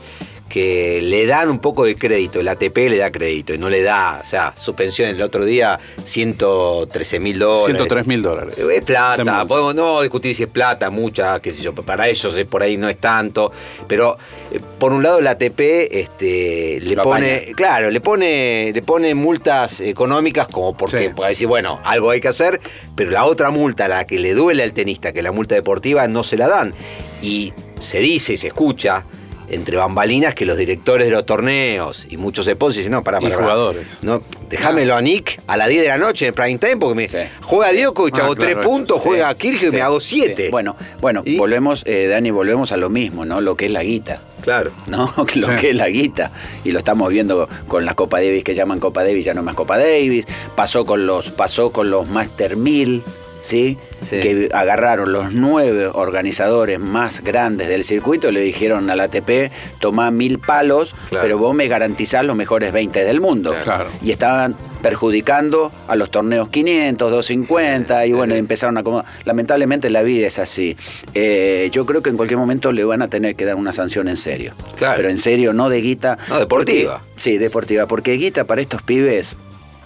[0.51, 3.81] que le dan un poco de crédito, el ATP le da crédito y no le
[3.81, 7.65] da, o sea, su pensión el otro día, 113 mil dólares.
[7.77, 8.55] 103 mil dólares.
[8.57, 12.45] Es plata, podemos no discutir si es plata, mucha, qué sé yo, para ellos eh,
[12.45, 13.51] por ahí no es tanto,
[13.87, 14.17] pero
[14.51, 15.59] eh, por un lado el ATP
[15.91, 17.55] este, le Lo pone, apaña.
[17.55, 21.09] claro, le pone, le pone multas económicas como porque Sí.
[21.15, 22.59] puede decir, bueno, algo hay que hacer,
[22.95, 26.07] pero la otra multa, la que le duele al tenista, que es la multa deportiva,
[26.07, 26.73] no se la dan.
[27.21, 29.05] Y se dice y se escucha
[29.51, 33.23] entre bambalinas que los directores de los torneos y muchos sponsors dicen, no, para, Y
[33.25, 33.85] para, jugadores.
[34.01, 37.07] No, déjamelo a Nick a las 10 de la noche en prime time porque me
[37.07, 37.17] Sí.
[37.41, 40.21] juega Djokovic, Ah, hago claro, 3 eso, puntos, Sí, juega Kirchhoff y me hago sí.
[40.25, 40.49] 7.
[40.51, 41.37] Bueno, bueno, ¿Y?
[41.37, 43.41] volvemos, eh, Dani, volvemos a lo mismo, ¿no?
[43.41, 44.21] Lo que es la guita.
[44.41, 44.71] claro.
[44.87, 45.13] ¿no?
[45.17, 45.41] Lo Sí.
[45.59, 46.31] que es la guita.
[46.63, 49.53] Y lo estamos viendo con la Copa Davis que llaman Copa Davis, ya no más
[49.55, 50.25] Copa Davis.
[50.55, 53.03] Pasó con los, pasó con los Master 1000,
[53.41, 53.77] ¿sí?
[54.07, 54.19] Sí.
[54.21, 60.39] Que agarraron los nueve organizadores más grandes del circuito le dijeron al ATP, tomá mil
[60.39, 61.23] palos, Claro.
[61.23, 63.55] pero vos me garantizás los mejores 20 del mundo.
[63.63, 63.89] Claro.
[64.01, 69.05] Y estaban perjudicando a los torneos 500, 250 y bueno, empezaron a acomodar.
[69.25, 70.75] Lamentablemente la vida es así.
[71.13, 74.07] Eh, yo creo que en cualquier momento le van a tener que dar una sanción
[74.07, 74.53] en serio.
[74.77, 74.95] Claro.
[74.97, 76.17] Pero en serio, no de guita.
[76.29, 76.99] No, deportiva.
[76.99, 77.85] Porque- sí, deportiva.
[77.87, 79.35] Porque guita para estos pibes,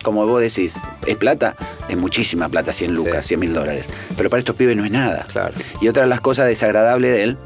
[0.05, 1.57] como vos decís, es plata,
[1.89, 3.29] es muchísima plata, 100 lucas, Sí.
[3.29, 3.89] 100 mil dólares.
[4.15, 5.25] Pero para estos pibes no es nada.
[5.31, 5.53] Claro.
[5.81, 7.37] Y otra de las cosas desagradables de él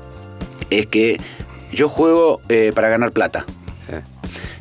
[0.70, 1.20] es que
[1.72, 3.46] yo juego eh, para ganar plata.
[3.90, 3.96] Sí.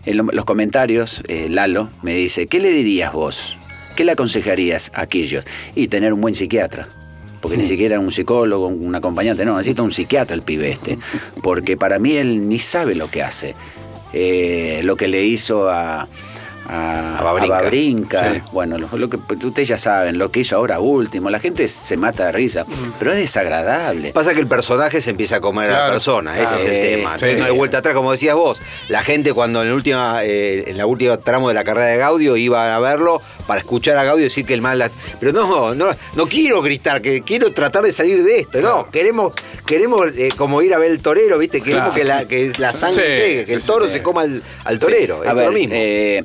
[0.07, 3.59] En lo- los comentarios, eh, Lalo me dice, ¿qué le dirías vos?
[3.97, 5.45] ¿Qué le aconsejarías a Kirgios?
[5.75, 6.89] Y tener un buen psiquiatra.
[7.41, 10.99] Porque ni siquiera un psicólogo, un acompañante, no, necesita un psiquiatra el pibe este.
[11.43, 13.55] Porque para mí él ni sabe lo que hace.
[14.13, 16.09] Eh, lo que le hizo a,
[16.69, 17.59] a, A Babrinka.
[17.59, 18.33] a Babrinka.
[18.35, 18.41] Sí.
[18.53, 21.31] Bueno, lo, lo que ustedes ya saben, lo que hizo ahora último.
[21.31, 22.65] La gente se mata de risa,
[22.99, 24.13] pero es desagradable.
[24.13, 25.93] Pasa que el personaje se empieza a comer a la Claro.
[25.93, 27.15] persona, ese es el Sí, tema.
[27.15, 28.61] Entonces no hay vuelta atrás, como decías vos.
[28.89, 31.97] La gente cuando en, la última, eh, en la última tramo de la carrera de
[31.97, 34.79] Gaudio iba a verlo para escuchar a Gaudio decir que el mal...
[34.79, 38.61] la- Pero no, no, no quiero gritar, que quiero tratar de salir de esto.
[38.61, 39.33] No, queremos,
[39.65, 41.61] queremos eh, como ir a ver el torero, ¿viste?
[41.61, 41.95] Queremos Claro.
[41.95, 43.93] que, la, que la sangre Sí, llegue, que sí, el toro sí.
[43.93, 45.17] se coma al, al torero.
[45.17, 45.23] Sí.
[45.25, 45.75] es A ver, lo mismo.
[45.77, 46.25] eh,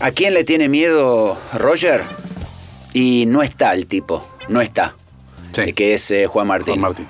[0.00, 2.02] ¿a quién le tiene miedo Roger?
[2.92, 4.94] Y no está el tipo, no está.
[5.52, 5.72] Sí.
[5.72, 6.80] Que es eh, Juan Martín.
[6.80, 7.06] Juan Martín.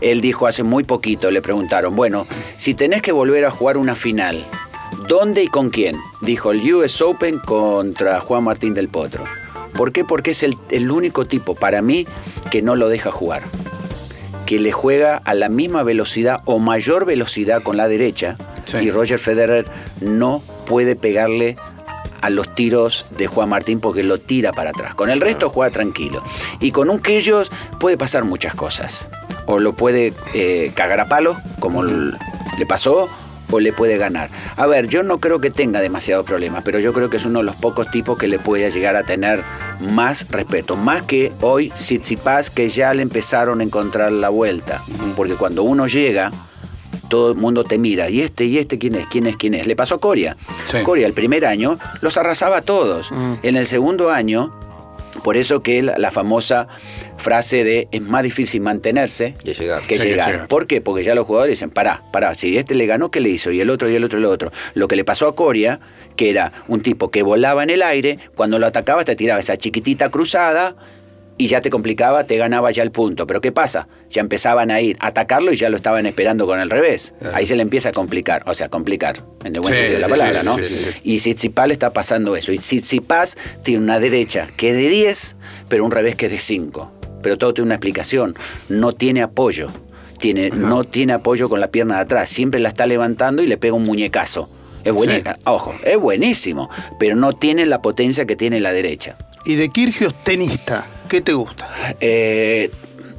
[0.00, 2.26] Él dijo hace muy poquito, le preguntaron, bueno,
[2.56, 4.44] si tenés que volver a jugar una final,
[5.08, 5.96] ¿dónde y con quién?
[6.20, 9.24] Dijo el US Open contra Juan Martín del Potro.
[9.74, 10.04] ¿Por qué?
[10.04, 12.06] Porque es el, el único tipo para mí
[12.50, 13.42] que no lo deja jugar.
[14.44, 18.36] Que le juega a la misma velocidad o mayor velocidad con la derecha.
[18.64, 18.78] Sí.
[18.78, 19.66] Y Roger Federer
[20.00, 21.56] no puede pegarle
[22.22, 24.94] a los tiros de Juan Martín porque lo tira para atrás.
[24.94, 26.22] Con el resto juega tranquilo.
[26.60, 29.08] Y con un Kyrgios puede pasar muchas cosas.
[29.46, 33.08] O lo puede eh, cagar a palos, como le pasó,
[33.50, 34.30] o le puede ganar.
[34.56, 37.40] A ver, yo no creo que tenga demasiados problemas, pero yo creo que es uno
[37.40, 39.42] de los pocos tipos que le puede llegar a tener
[39.80, 40.76] más respeto.
[40.76, 44.82] Más que hoy Tsitsipas, que ya le empezaron a encontrar la vuelta.
[45.16, 46.32] Porque cuando uno llega,
[47.12, 48.08] todo el mundo te mira.
[48.08, 48.46] ¿Y este?
[48.46, 49.06] ¿Y este quién es?
[49.06, 49.36] ¿Quién es?
[49.36, 49.66] ¿Quién es?
[49.66, 50.34] Le pasó a Coria.
[50.64, 50.78] Sí.
[50.82, 53.10] Coria el primer año los arrasaba a todos.
[53.42, 54.50] En el segundo año,
[55.22, 56.68] por eso que la, la famosa
[57.18, 59.82] frase de es más difícil mantenerse Que llegar.
[59.82, 60.30] que Sí, que llegar.
[60.32, 60.48] llegar.
[60.48, 60.80] ¿Por qué?
[60.80, 63.50] Porque ya los jugadores dicen, pará, pará, si este le ganó, ¿qué le hizo?
[63.50, 64.50] Y el otro, y el otro, y el otro.
[64.72, 65.80] Lo que le pasó a Coria,
[66.16, 69.58] que era un tipo que volaba en el aire, cuando lo atacaba te tiraba esa
[69.58, 70.76] chiquitita cruzada
[71.42, 73.26] y ya te complicaba, te ganaba ya el punto.
[73.26, 73.88] Pero ¿qué pasa?
[74.08, 77.14] Ya empezaban a ir a atacarlo y ya lo estaban esperando con el revés.
[77.34, 80.02] Ahí se le empieza a complicar, o sea, complicar, en el buen Sí, sentido de
[80.02, 80.56] la palabra, sí, ¿no?
[80.58, 80.86] sí.
[81.02, 82.52] Y Tsitsipas está pasando eso.
[82.52, 85.36] Y Tsitsipas tiene una derecha que es de 10,
[85.68, 86.92] pero un revés que es de 5.
[87.22, 88.36] Pero todo tiene una explicación.
[88.68, 89.68] No tiene apoyo.
[90.20, 92.30] Tiene, no tiene apoyo con la pierna de atrás.
[92.30, 94.48] Siempre la está levantando y le pega un muñecazo.
[94.84, 95.32] Es buenísimo.
[95.44, 96.70] Ojo, es buenísimo.
[97.00, 99.16] Pero no tiene la potencia que tiene la derecha.
[99.44, 101.68] Y de Kirgios, tenista, ¿qué te gusta?
[102.00, 102.70] Eh,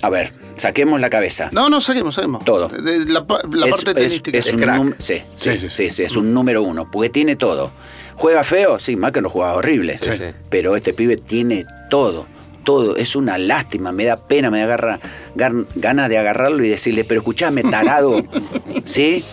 [0.01, 1.49] a ver, saquemos la cabeza.
[1.51, 2.43] No, no, saquemos, saquemos.
[2.45, 2.69] Todo.
[2.69, 4.37] De la, pa- la es, parte es- tenística.
[4.37, 7.35] es un num- sí, sí, Sí, sí, sí, sí, es un número uno, porque tiene
[7.35, 7.71] todo.
[8.15, 8.79] ¿Juega feo?
[8.79, 9.97] Sí, más que no juega horrible.
[10.01, 10.23] Sí, sí.
[10.49, 12.25] Pero este pibe tiene todo,
[12.63, 12.95] todo.
[12.95, 14.99] Es una lástima, me da pena, me da garra-
[15.35, 18.23] gan- ganas de agarrarlo y decirle, pero escuchame, tarado.
[18.85, 19.23] ¿Sí?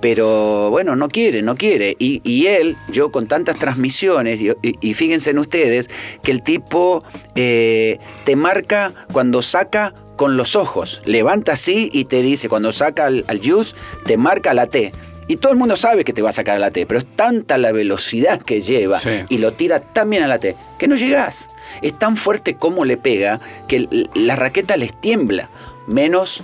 [0.00, 1.96] Pero bueno, no quiere, no quiere.
[1.98, 5.88] Y, y él, yo con tantas transmisiones, y, y- y fíjense en ustedes,
[6.22, 7.04] que el tipo
[7.36, 11.02] eh, te marca cuando saca con los ojos.
[11.04, 14.92] Levanta así y te dice, cuando saca al, al juice, te marca la T.
[15.32, 17.06] Y todo el mundo sabe que te va a sacar a la T, pero es
[17.16, 19.22] tanta la velocidad que lleva Sí.
[19.30, 21.48] y lo tira tan bien a la T que no llegás.
[21.80, 25.48] Es tan fuerte como le pega que la raqueta les tiembla,
[25.86, 26.42] menos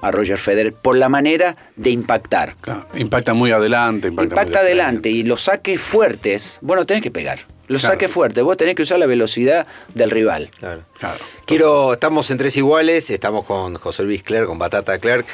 [0.00, 2.54] a Roger Federer por la manera de impactar.
[2.60, 4.06] Claro, impacta muy adelante.
[4.08, 7.40] Impacta, Impacta, muy adelante y los saques fuertes, bueno, tenés que pegar.
[7.66, 7.94] Los Claro.
[7.94, 10.50] saques fuertes, vos tenés que usar la velocidad del rival.
[10.58, 10.82] Claro.
[11.00, 11.18] Claro.
[11.46, 15.26] Quiero, estamos en tres iguales, estamos con José Luis Clerc, con Batata Clerc,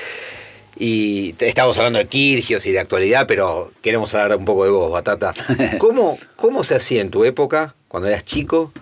[0.79, 4.91] y estamos hablando de Kirgios y de actualidad, pero queremos hablar un poco de vos,
[4.91, 5.33] Batata.
[5.79, 8.73] ¿Cómo, cómo se hacía en tu época, cuando eras chico?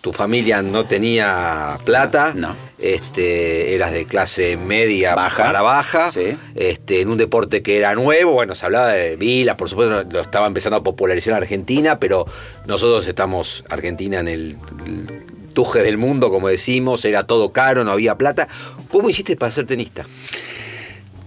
[0.00, 2.56] Tu familia no tenía plata, No.
[2.78, 5.44] este, eras de clase media Baja.
[5.44, 6.36] para baja, Sí.
[6.56, 10.20] este, en un deporte que era nuevo, bueno, se hablaba de Vila, por supuesto lo
[10.20, 12.26] estaba empezando a popularizar en Argentina, pero
[12.66, 17.92] nosotros estamos, Argentina, en el, el tuje del mundo, como decimos, era todo caro, no
[17.92, 18.48] había plata.
[18.90, 20.04] ¿Cómo hiciste para ser tenista?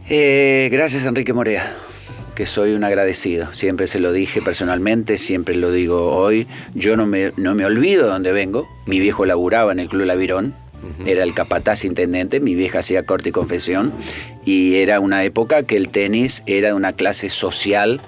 [0.08, 1.76] Eh, gracias Enrique Morea,
[2.36, 3.54] que soy un agradecido.
[3.54, 6.48] Siempre se lo dije personalmente, siempre lo digo hoy.
[6.76, 8.68] Yo no me, no me olvido de dónde vengo.
[8.86, 10.54] Mi viejo laburaba en el Club Lavirón,
[11.08, 13.92] era el capataz intendente, mi vieja hacía corte y confesión,
[14.44, 18.02] y era una época que el tenis era de una clase social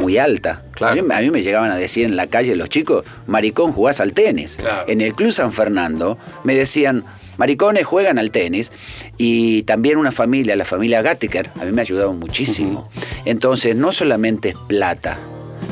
[0.00, 0.64] muy alta.
[0.72, 1.00] Claro.
[1.00, 4.00] A, mí, a mí me llegaban a decir en la calle los chicos, maricón, jugás
[4.00, 4.56] al tenis.
[4.56, 4.88] Claro.
[4.88, 7.04] En el Club San Fernando me decían,
[7.38, 8.70] maricones juegan al tenis.
[9.16, 12.88] Y también una familia, la familia Gattiker, a mí me ha ayudado muchísimo.
[13.24, 15.18] Entonces, no solamente es plata.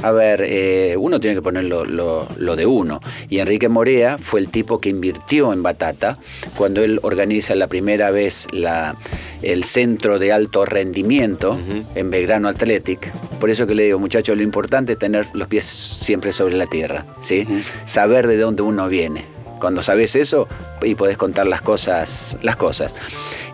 [0.02, 3.00] A ver, eh, uno tiene que poner lo, lo- lo de uno.
[3.28, 6.18] Y Enrique Morea fue el tipo que invirtió en Batata
[6.56, 8.96] cuando él organiza la primera vez la,
[9.42, 11.58] el centro de alto rendimiento
[11.94, 13.12] en Belgrano Athletic.
[13.38, 16.66] Por eso que le digo, muchachos, lo importante es tener los pies siempre sobre la
[16.66, 17.46] tierra, ¿sí?
[17.84, 19.24] Saber de dónde uno viene.
[19.62, 20.48] Cuando sabes eso
[20.82, 22.96] y podés contar las cosas, las cosas.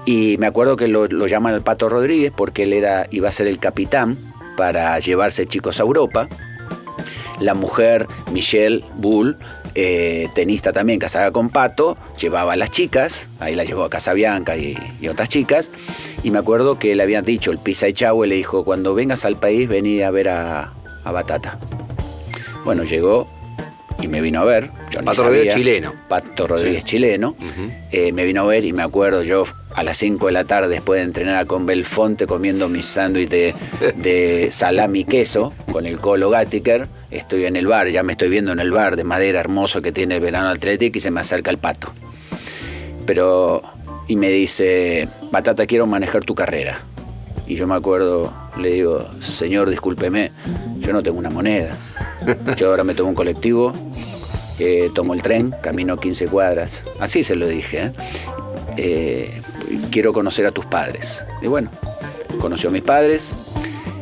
[0.07, 3.47] Y me acuerdo que lo, llaman al Pato Rodríguez porque él era, iba a ser
[3.47, 4.17] el capitán
[4.57, 6.27] para llevarse chicos a Europa.
[7.41, 9.37] La mujer, Michelle Bull,
[9.75, 14.57] eh, tenista también, casada con Pato, llevaba a las chicas, ahí la llevó a Casabianca
[14.57, 15.71] y, y otras chicas.
[16.23, 19.37] Y me acuerdo que le habían dicho, el Pisa Echagüe le dijo, cuando vengas al
[19.37, 20.73] país, vení a ver a,
[21.05, 21.59] a Batata.
[22.65, 23.29] Bueno, llegó
[24.01, 24.71] y me vino a ver.
[24.91, 25.55] Yo Pato Rodríguez sabía.
[25.55, 25.95] chileno.
[26.09, 27.37] Pato Rodríguez chileno.
[27.91, 30.69] Eh, me vino a ver y me acuerdo yo a las 5 de la tarde
[30.69, 33.55] después de entrenar con Belfonte comiendo mi sándwich de,
[33.97, 36.89] de salami y queso con el Colo Gattiker.
[37.11, 39.93] Estoy en el bar, ya me estoy viendo en el bar de madera hermoso que
[39.93, 41.93] tiene el verano Athletic y se me acerca el pato.
[43.07, 43.63] Pero,
[44.07, 46.81] y me dice, Batata, quiero manejar tu carrera.
[47.47, 48.31] Y yo me acuerdo,
[48.61, 50.33] le digo, señor, discúlpeme,
[50.81, 51.79] yo no tengo una moneda.
[52.57, 53.73] Yo ahora me tomo un colectivo,
[54.59, 56.85] eh, tomo el tren, camino 15 cuadras.
[57.01, 57.87] Así se lo dije.
[57.87, 57.93] ¿eh?
[58.77, 59.41] Eh,
[59.91, 61.25] quiero conocer a tus padres.
[61.43, 61.71] Y bueno,
[62.41, 63.35] conoció a mis padres.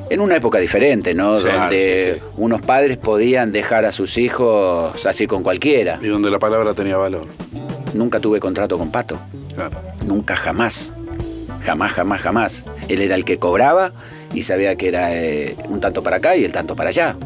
[0.08, 1.36] En una época diferente, ¿no?
[1.36, 2.26] Sí, Donde sí, sí.
[2.36, 5.98] unos padres podían dejar a sus hijos así con cualquiera.
[6.00, 7.26] Y donde la palabra tenía valor.
[7.92, 9.18] Nunca tuve contrato con Pato.
[9.54, 9.76] Claro.
[10.04, 10.94] Nunca jamás.
[11.64, 12.62] Jamás, jamás, jamás.
[12.88, 13.92] Él era el que cobraba
[14.32, 17.16] y sabía que era eh, un tanto para acá y el tanto para allá.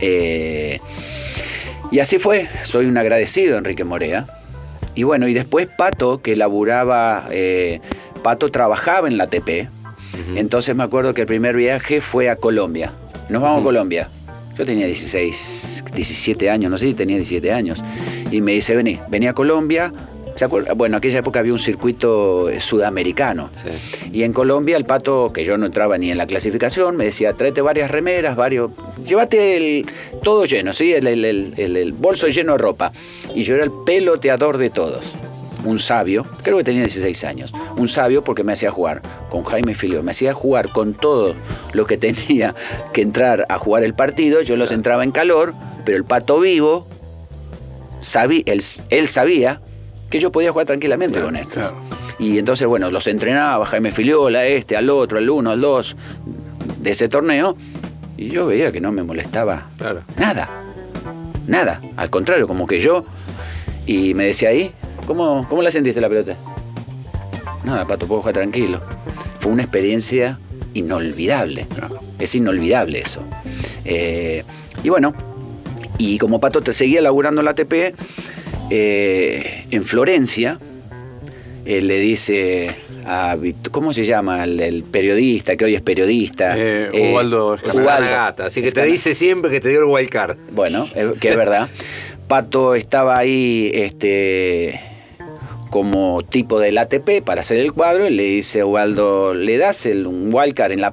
[0.00, 0.80] Eh,
[1.90, 2.48] y así fue.
[2.64, 4.26] Soy un agradecido, Enrique Morea.
[4.94, 7.80] Y bueno, y después Pato, que laburaba, eh,
[8.22, 9.68] Pato trabajaba en la ATP.
[10.34, 12.92] Entonces me acuerdo que el primer viaje fue a Colombia.
[13.28, 14.08] Nos vamos a Colombia.
[14.56, 17.84] Yo tenía 16, 17 años, no sé si tenía 17 años.
[18.30, 19.92] Y me dice, vení, vení a Colombia,
[20.36, 20.46] ¿Se?
[20.46, 23.50] Bueno, aquella época había un circuito eh, sudamericano.
[24.12, 27.32] Y en Colombia el pato, que yo no entraba ni en la clasificación, me decía,
[27.32, 28.70] tráete varias remeras, varios.
[29.04, 29.86] Llévate el,
[30.22, 30.92] todo lleno, ¿sí?
[30.92, 32.92] El, el- el- el- el bolso lleno de ropa.
[33.34, 35.04] Y yo era el peloteador de todos.
[35.64, 37.52] Un sabio, creo que tenía 16 años.
[37.76, 40.02] Un sabio porque me hacía jugar con Jaime Filio.
[40.04, 41.34] Me hacía jugar con todo
[41.72, 42.54] lo que tenía
[42.92, 44.42] que entrar a jugar el partido.
[44.42, 46.86] Yo los entraba en calor, pero el pato vivo
[48.00, 49.60] sabí- él, él sabía
[50.10, 51.54] que yo podía jugar tranquilamente con esto.
[51.54, 51.76] claro.
[52.18, 55.96] Y entonces, bueno, los entrenaba, Jaime Filiola, a este, al otro, al uno, al dos,
[56.80, 57.56] de ese torneo,
[58.16, 60.00] y yo veía que no me molestaba Claro.
[60.16, 60.48] nada,
[61.46, 63.04] nada, al contrario, como que yo,
[63.84, 64.72] y me decía ahí,
[65.06, 66.36] ¿cómo, cómo la sentiste la pelota?
[67.64, 68.80] Nada, Pato, puedo jugar tranquilo.
[69.40, 70.38] Fue una experiencia
[70.72, 71.66] inolvidable,
[72.18, 73.20] es inolvidable eso.
[73.84, 74.42] Eh,
[74.82, 75.14] y bueno,
[75.98, 77.94] y como Pato te seguía laburando en la ATP,
[78.70, 80.58] eh, en Florencia,
[81.64, 82.74] él le dice
[83.04, 83.36] a
[83.70, 86.54] ¿cómo se llama el, el periodista que hoy es periodista?
[86.56, 87.82] Eh, Ubaldo Escalante.
[87.82, 88.10] Ubaldo.
[88.10, 90.36] Gata, así que te dice siempre que te dio el wild card.
[90.52, 91.68] Bueno, eh, que es verdad.
[92.28, 94.80] Pato estaba ahí este,
[95.70, 99.86] como tipo del ATP para hacer el cuadro y le dice a Ubaldo, ¿le das
[99.86, 100.90] el, un wildcard en la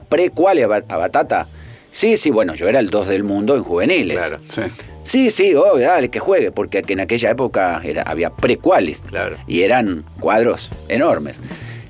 [0.68, 1.48] Ba- a Batata?
[1.92, 4.18] Sí, sí, bueno, yo era el 2 del mundo en juveniles.
[4.18, 4.40] Claro.
[4.48, 4.62] Sí.
[5.04, 9.00] Sí, sí, obvio, dale, que juegue, porque en aquella época era, había pre-qualis.
[9.02, 9.36] Claro.
[9.48, 11.38] Y eran cuadros enormes.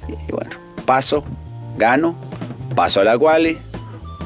[0.07, 0.49] Y bueno,
[0.85, 1.23] paso,
[1.77, 2.15] gano,
[2.75, 3.57] paso a la quali,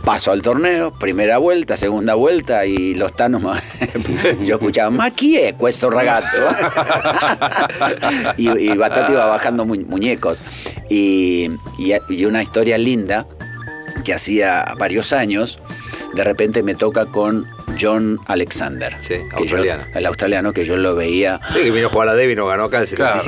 [0.05, 3.61] paso al torneo, primera vuelta, segunda vuelta, y los tanos, ma-
[4.45, 6.43] yo escuchaba, ma chi è questo ragazzo?
[8.37, 10.39] y, y Batata iba bajando mu- muñecos.
[10.89, 13.27] Y, y- y una historia linda
[14.05, 15.59] que hacía varios años,
[16.15, 17.45] de repente me toca con
[17.79, 18.95] John Alexander.
[19.01, 19.83] Sí, que yo- australiano.
[19.93, 22.35] el australiano que yo lo veía Sí, que vino a jugar a la Devi y
[22.35, 23.19] nos ganó acá en el Claro.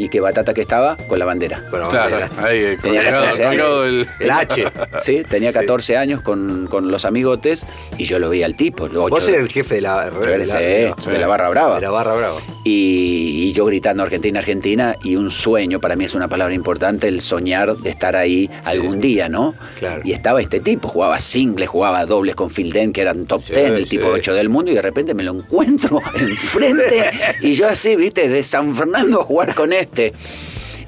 [0.00, 0.04] 77.
[0.04, 1.64] y que Batata que estaba con la bandera.
[1.70, 2.46] Con la Claro, bandera.
[2.46, 3.62] ahí, Tenía colgado, 14 años.
[3.62, 4.64] colgado del- El H.
[5.00, 7.66] Sí, tenía 14 años con, con los amigotes
[7.98, 8.88] y yo lo veía al tipo.
[8.88, 11.76] Vos eres el jefe de la, de la, de la barra brava.
[11.76, 12.40] de la barra brava.
[12.64, 17.08] Y, y yo gritando Argentina, Argentina, y un sueño, para mí es una palabra importante,
[17.08, 19.54] el soñar de estar ahí algún día, ¿no?
[19.78, 20.02] Claro.
[20.04, 23.52] Y estaba este tipo, jugaba singles, jugaba dobles con Phil Dent, que eran top Sí,
[23.54, 23.90] 10, el sí.
[23.96, 27.10] tipo 8 del mundo, y de repente me lo encuentro enfrente,
[27.40, 30.12] y yo así, viste, de San Fernando a jugar con este.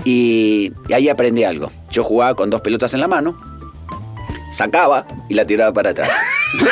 [0.04, 1.70] Y, y ahí aprendí algo.
[1.90, 3.38] Yo jugaba con dos pelotas en la mano,
[4.50, 6.10] sacaba y la tiraba para atrás.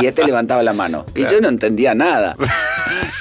[0.00, 1.04] y este levantaba la mano.
[1.14, 2.36] Y yo no entendía nada.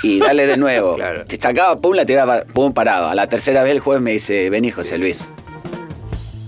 [0.04, 0.96] Y dale de nuevo.
[0.96, 1.26] Claro.
[1.26, 3.12] Te sacaba, pum, la tiraba, pum, paraba.
[3.12, 5.30] A la tercera vez el juez me dice, vení José Luis.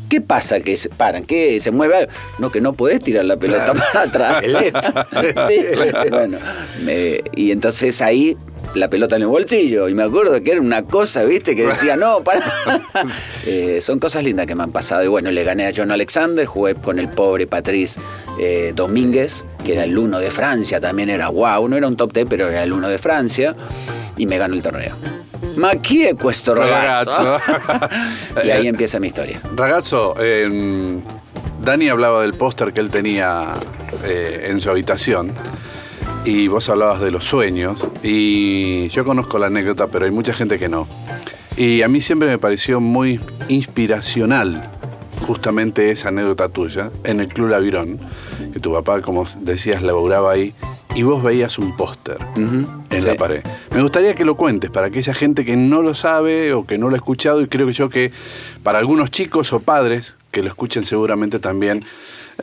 [0.09, 1.23] ¿Qué pasa que se paran?
[1.23, 2.11] ¿Qué se mueve algo?
[2.39, 4.43] No, que no podés tirar la pelota para atrás.
[5.47, 5.61] Sí,
[6.09, 6.39] bueno,
[6.83, 8.35] me- y entonces ahí
[8.75, 9.87] la pelota en el bolsillo.
[9.89, 11.55] Y me acuerdo que era una cosa, ¿viste?
[11.55, 12.45] Que decía, no, para.
[13.45, 15.03] Eh, son cosas lindas que me han pasado.
[15.03, 17.99] Y bueno, le gané a John Alexander, jugué con el pobre Patrice
[18.39, 21.67] eh, Domínguez, que era el uno de Francia, también era guau.
[21.67, 23.55] No era un top 10, pero era el uno de Francia.
[24.17, 24.95] Y me ganó el torneo.
[25.55, 27.39] Ma chi è questo ragazzo?
[28.43, 29.41] y ahí empieza mi historia.
[29.55, 30.99] Ragazzo, eh,
[31.61, 33.55] Dani hablaba del póster que él tenía
[34.03, 35.31] eh, en su habitación
[36.25, 40.59] y vos hablabas de los sueños y yo conozco la anécdota, pero hay mucha gente
[40.59, 40.87] que no.
[41.57, 44.69] Y a mí siempre me pareció muy inspiracional
[45.25, 47.99] justamente esa anécdota tuya en el Club Lavirón,
[48.53, 50.53] que tu papá, como decías, laburaba ahí
[50.95, 52.67] y vos veías un póster en
[53.01, 53.07] Sí.
[53.07, 53.43] la pared.
[53.73, 56.89] Me gustaría que lo cuentes para aquella gente que no lo sabe o que no
[56.89, 58.11] lo ha escuchado y creo que yo que
[58.63, 61.85] para algunos chicos o padres que lo escuchen seguramente también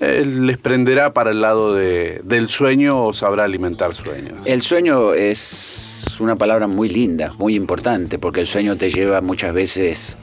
[0.01, 4.33] eh, les prenderá para el lado de- del sueño o sabrá alimentar sueños.
[4.45, 9.53] El sueño es una palabra muy linda, muy importante, porque el sueño te lleva muchas
[9.55, 10.17] veces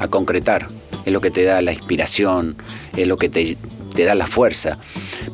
[0.00, 0.68] a concretar.
[1.04, 2.56] Es lo que te da la inspiración,
[2.96, 3.56] es lo que te,
[3.94, 4.78] te da la fuerza.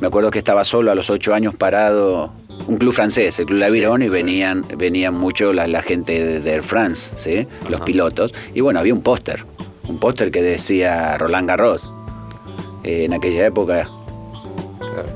[0.01, 2.33] Me acuerdo que estaba solo a los ocho años parado,
[2.69, 6.51] un club francés, el Club Lavirón, y venían, venían mucho la, la gente de, de
[6.53, 7.47] Air France, ¿sí?
[7.69, 8.33] los pilotos.
[8.55, 9.45] Y bueno, había un póster,
[9.89, 11.89] un póster que decía Roland Garros.
[12.87, 13.91] Eh, en aquella época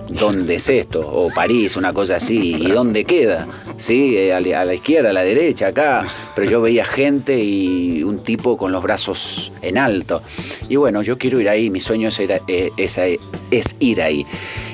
[0.08, 1.00] ¿dónde es esto?
[1.00, 3.46] O París, una cosa así, ¿y dónde queda?
[3.76, 6.04] Sí, eh, a la, izquierda, a la derecha, acá.
[6.34, 10.20] Pero yo veía gente y un tipo con los brazos en alto.
[10.68, 13.06] Y bueno, yo quiero ir ahí, mi sueño es ir, eh, es a-
[13.50, 14.26] es ir ahí.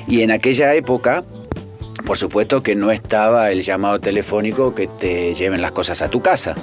[0.07, 1.23] Y en aquella época,
[2.05, 6.21] por supuesto que no estaba el llamado telefónico que te lleven las cosas a tu
[6.21, 6.55] casa.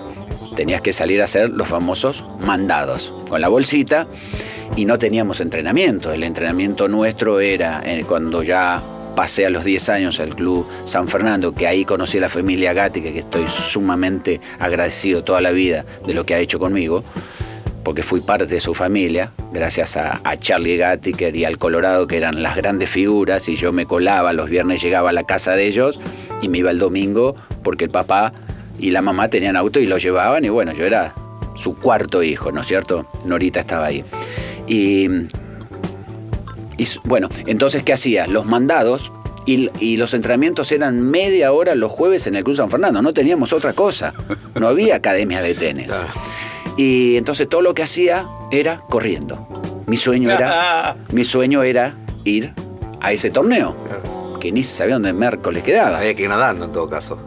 [0.57, 4.07] Tenías que salir a hacer los famosos mandados con la bolsita
[4.77, 6.13] y no teníamos entrenamiento.
[6.13, 8.83] El entrenamiento nuestro era eh, cuando ya
[9.15, 12.73] pasé a los 10 años al Club San Fernando, que ahí conocí a la familia
[12.73, 17.05] Gatica, que estoy sumamente agradecido toda la vida de lo que ha hecho conmigo,
[17.85, 22.17] porque fui parte de su familia, gracias a, a Charlie Gattiker y al Colorado, que
[22.17, 25.67] eran las grandes figuras, y yo me colaba, los viernes llegaba a la casa de
[25.67, 26.01] ellos
[26.41, 28.33] y me iba el domingo, porque el papá
[28.85, 31.15] y la mamá tenían auto y lo llevaban, y bueno, yo era
[31.55, 33.07] su cuarto hijo, ¿no es cierto?
[33.25, 34.05] Norita estaba ahí.
[34.67, 35.09] Y
[37.05, 38.27] bueno, entonces, ¿qué hacía?
[38.27, 39.11] Los mandados
[39.47, 43.01] y, y los entrenamientos eran media hora los jueves en el Club San Fernando.
[43.01, 44.13] No teníamos otra cosa.
[44.55, 45.91] No había academia de tenis.
[46.77, 49.49] Y entonces todo lo que hacía era corriendo.
[49.87, 52.53] Mi sueño era, mi sueño era ir
[53.01, 53.75] a ese torneo.
[54.45, 55.97] Que ni sabía dónde miércoles quedaba.
[55.97, 57.19] Había que ir nadando en todo caso.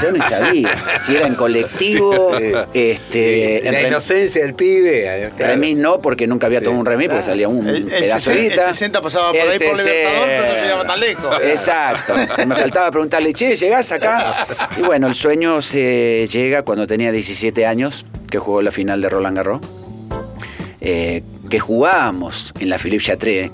[0.00, 0.70] Yo ni sabía
[1.04, 2.34] si era en colectivo,
[2.72, 5.30] este, en la rem- inocencia del pibe.
[5.36, 5.52] claro.
[5.52, 8.54] remis no, porque nunca había tomado un remis, porque salía un El, pedazo de 60,
[8.62, 10.62] el 60 pasaba por ahí por El Libertador, pero no 60.
[10.62, 11.42] llegaba tan lejos.
[11.42, 12.14] Exacto.
[12.46, 14.46] Me faltaba preguntarle, che, ¿llegás acá?
[14.78, 19.10] Y bueno, el sueño se llega cuando tenía 17 años, que jugó la final de
[19.10, 19.60] Roland Garros.
[20.80, 23.50] Eh, que jugábamos en la Philippe Chatrier,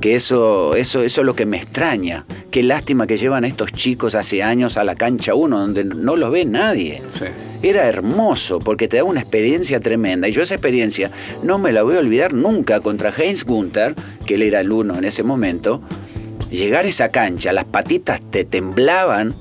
[0.00, 2.26] que eso, eso, eso es lo que me extraña.
[2.50, 6.16] Qué lástima que llevan a estos chicos hace años a la cancha 1, donde no
[6.16, 7.02] los ve nadie.
[7.08, 7.24] Sí.
[7.62, 10.28] Era hermoso porque te da una experiencia tremenda.
[10.28, 11.10] Y yo esa experiencia
[11.42, 13.94] no me la voy a olvidar nunca contra Heinz Gunther,
[14.26, 15.80] que él era el uno en ese momento.
[16.50, 19.34] Llegar a esa cancha, las patitas te temblaban.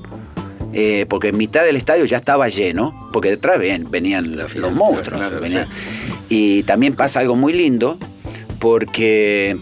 [0.77, 4.73] eh, porque en mitad del estadio ya estaba lleno, porque detrás ven- venían los, los
[4.73, 5.21] monstruos.
[5.39, 5.67] venían.
[6.27, 7.97] Y también pasa algo muy lindo,
[8.59, 9.57] porque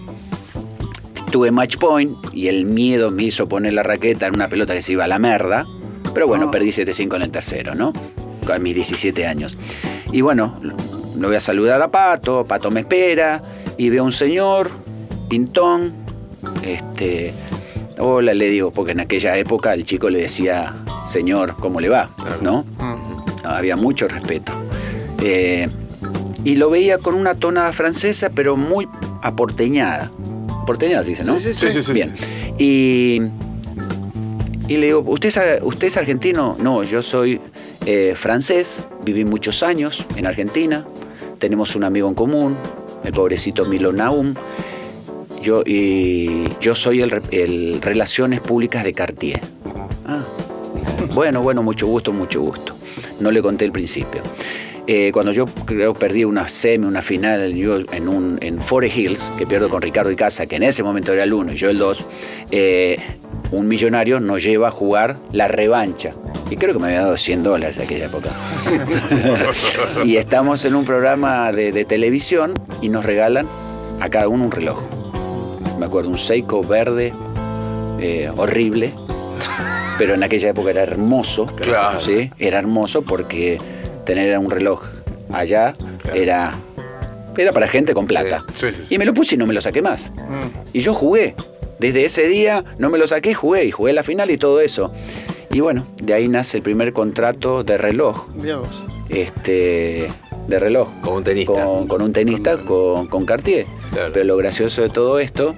[1.33, 4.83] tuve match point y el miedo me hizo poner la raqueta en una pelota que
[4.83, 5.65] se iba a la merda.
[6.13, 7.91] Pero bueno, perdí 7-5 en el tercero, ¿no?
[8.53, 9.57] A mis 17 años.
[10.11, 13.41] Y bueno, lo voy a saludar a Pato, Pato me espera
[13.77, 14.69] y veo un señor,
[15.27, 15.93] pintón,
[16.61, 17.33] este...
[17.97, 20.75] Hola, le digo, porque en aquella época el chico le decía,
[21.07, 22.11] señor, ¿cómo le va?
[22.41, 22.65] ¿No?
[23.43, 24.51] Había mucho respeto.
[25.21, 25.67] Eh,
[26.43, 28.87] y lo veía con una tonada francesa, pero muy
[29.21, 30.11] aporteñada.
[30.65, 31.39] Porteñada se dice, ¿no?
[31.39, 32.13] Sí, sí, sí, Bien.
[32.57, 33.21] Y,
[34.67, 36.55] y le digo, ¿usted es, ¿usted es argentino?
[36.59, 37.39] No, yo soy
[37.85, 40.85] eh, francés, viví muchos años en Argentina,
[41.39, 42.55] tenemos un amigo en común,
[43.03, 44.33] el pobrecito Milo Naum.
[45.41, 49.41] Yo, y yo soy el, el Relaciones Públicas de Cartier.
[50.05, 50.23] Ah,
[51.13, 52.75] bueno, bueno, mucho gusto, mucho gusto.
[53.19, 54.21] No le conté el principio.
[54.85, 59.31] Eh, cuando yo creo perdí una semi, una final yo en, un, en Forest Hills,
[59.37, 61.79] que pierdo con Ricardo Icaza, que en ese momento era el 1 y yo el
[61.79, 62.05] 2,
[63.51, 66.11] un millonario nos lleva a jugar la revancha.
[66.49, 68.29] Y creo que me había dado 100 dólares en aquella época.
[70.03, 73.47] y estamos en un programa de, de televisión y nos regalan
[73.99, 74.83] a cada uno un reloj.
[75.79, 77.13] Me acuerdo, un Seiko verde,
[77.99, 78.93] eh, horrible,
[79.97, 81.45] pero en aquella época era hermoso.
[81.45, 82.01] Claro.
[82.01, 82.31] ¿sí?
[82.37, 83.59] Era hermoso porque
[84.05, 84.83] tener un reloj
[85.31, 85.75] allá
[86.13, 86.53] era,
[87.37, 88.43] era para gente con plata.
[88.55, 88.95] Sí, sí, sí.
[88.95, 90.11] Y me lo puse y no me lo saqué más.
[90.73, 91.35] Y yo jugué.
[91.79, 93.65] Desde ese día no me lo saqué y jugué.
[93.65, 94.93] Y jugué la final y todo eso.
[95.51, 98.27] Y bueno, de ahí nace el primer contrato de reloj.
[98.35, 98.83] Mirá vos.
[99.09, 100.09] Este,
[100.47, 100.89] de reloj.
[101.01, 101.51] Con un tenista.
[101.65, 103.65] Con, con un tenista, con, con Cartier.
[103.91, 104.11] Claro.
[104.13, 105.55] Pero lo gracioso de todo esto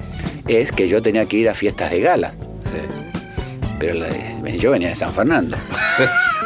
[0.48, 2.34] es que yo tenía que ir a fiestas de gala.
[2.64, 3.70] Sí.
[3.80, 4.10] Pero la-
[4.58, 5.58] yo venía de San Fernando.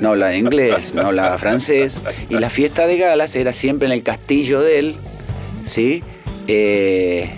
[0.00, 2.00] No hablaba inglés, no hablaba francés.
[2.28, 4.96] Y la fiesta de galas era siempre en el castillo de él,
[5.64, 6.02] ¿sí?
[6.46, 7.30] Eh,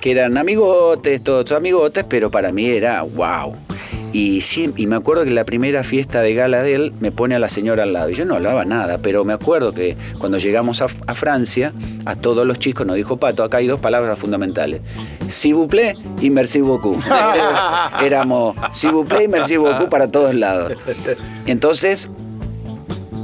[0.00, 3.54] que eran amigotes, todos amigotes, pero para mí era wow.
[4.12, 7.34] Y, sí, y me acuerdo que la primera fiesta de gala de él me pone
[7.34, 8.10] a la señora al lado.
[8.10, 11.72] Y yo no hablaba nada, pero me acuerdo que cuando llegamos a, a Francia,
[12.04, 14.80] a todos los chicos nos dijo Pato, acá hay dos palabras fundamentales.
[15.28, 17.00] S'il vous plaît y merci beaucoup.
[18.02, 20.72] Éramos s'il vous plaît y merci beaucoup para todos lados.
[21.46, 22.08] Entonces,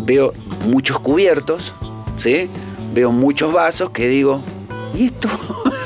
[0.04, 0.32] veo
[0.66, 1.74] muchos cubiertos,
[2.16, 2.48] ¿sí?
[2.94, 4.40] Veo muchos vasos que digo,
[4.94, 5.28] ¿y esto?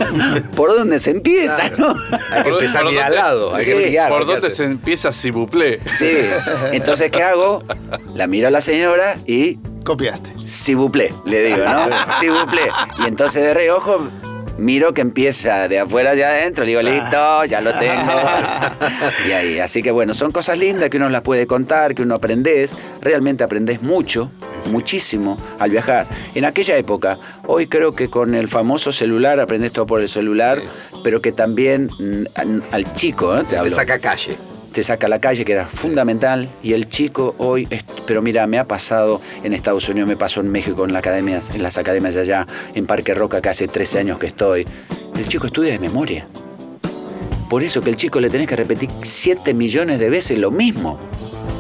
[0.56, 1.94] ¿Por dónde se empieza, no?
[2.30, 3.54] Hay que Por- empezar mirar al lado.
[3.54, 4.10] Hay Sí, que mirar.
[4.10, 4.56] ¿Por dónde hace.
[4.56, 5.80] se empieza si buple?
[5.86, 6.10] Sí.
[6.72, 7.62] Entonces, ¿qué hago?
[8.14, 10.34] La miro a la señora y Copiaste.
[10.44, 11.88] s'il vous plaît, le digo, ¿no?
[12.18, 12.70] S'il vous plaît.
[13.02, 14.08] Y entonces de reojo
[14.60, 18.12] miro que empieza de afuera hacia adentro, digo, listo, ya lo tengo.
[19.28, 22.14] Y ahí, así que bueno, son cosas lindas que uno las puede contar, que uno
[22.14, 24.30] aprendes, realmente aprendes mucho,
[24.66, 26.06] muchísimo al viajar.
[26.34, 30.60] En aquella época, hoy creo que con el famoso celular aprendes todo por el celular,
[31.02, 32.24] pero que también mm,
[32.70, 33.40] al- chico, ¿eh?
[33.40, 34.36] te Te hablo saca calle.
[34.72, 38.46] Te saca a la calle, que era fundamental, y el chico hoy, es- pero mira,
[38.46, 41.76] me ha pasado en Estados Unidos, me pasó en México en, las academias, en las
[41.78, 44.66] academias de allá, en Parque Roca, que hace 13 años que estoy.
[45.16, 46.26] El chico estudia de memoria.
[47.48, 51.00] por eso que el chico le tenés que repetir 7 millones de veces lo mismo.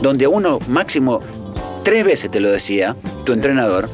[0.02, 1.20] Donde a uno máximo
[1.82, 2.94] tres veces te lo decía
[3.24, 3.88] tu entrenador.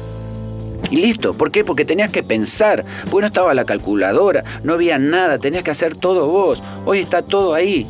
[0.91, 1.33] Y listo.
[1.33, 1.65] ¿Por qué?
[1.65, 2.85] Porque tenías que pensar.
[3.09, 6.61] Porque no estaba la calculadora, no había nada, tenías que hacer todo vos.
[6.85, 7.87] Hoy está todo ahí.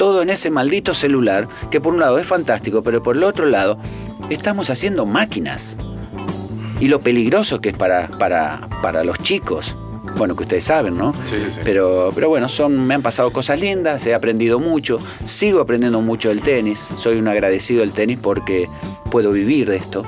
[0.00, 3.44] Todo en ese maldito celular, que por un lado es fantástico, pero por el otro
[3.44, 3.76] lado
[4.30, 5.76] estamos haciendo máquinas.
[6.80, 9.76] Y lo peligroso que es para, para, para los chicos.
[10.16, 11.12] Bueno, que ustedes saben, ¿no?
[11.26, 11.60] Sí, sí.
[11.64, 16.30] Pero, pero bueno, son, me han pasado cosas lindas, he aprendido mucho, sigo aprendiendo mucho
[16.30, 18.70] del tenis, soy un agradecido del tenis porque
[19.10, 20.06] puedo vivir de esto.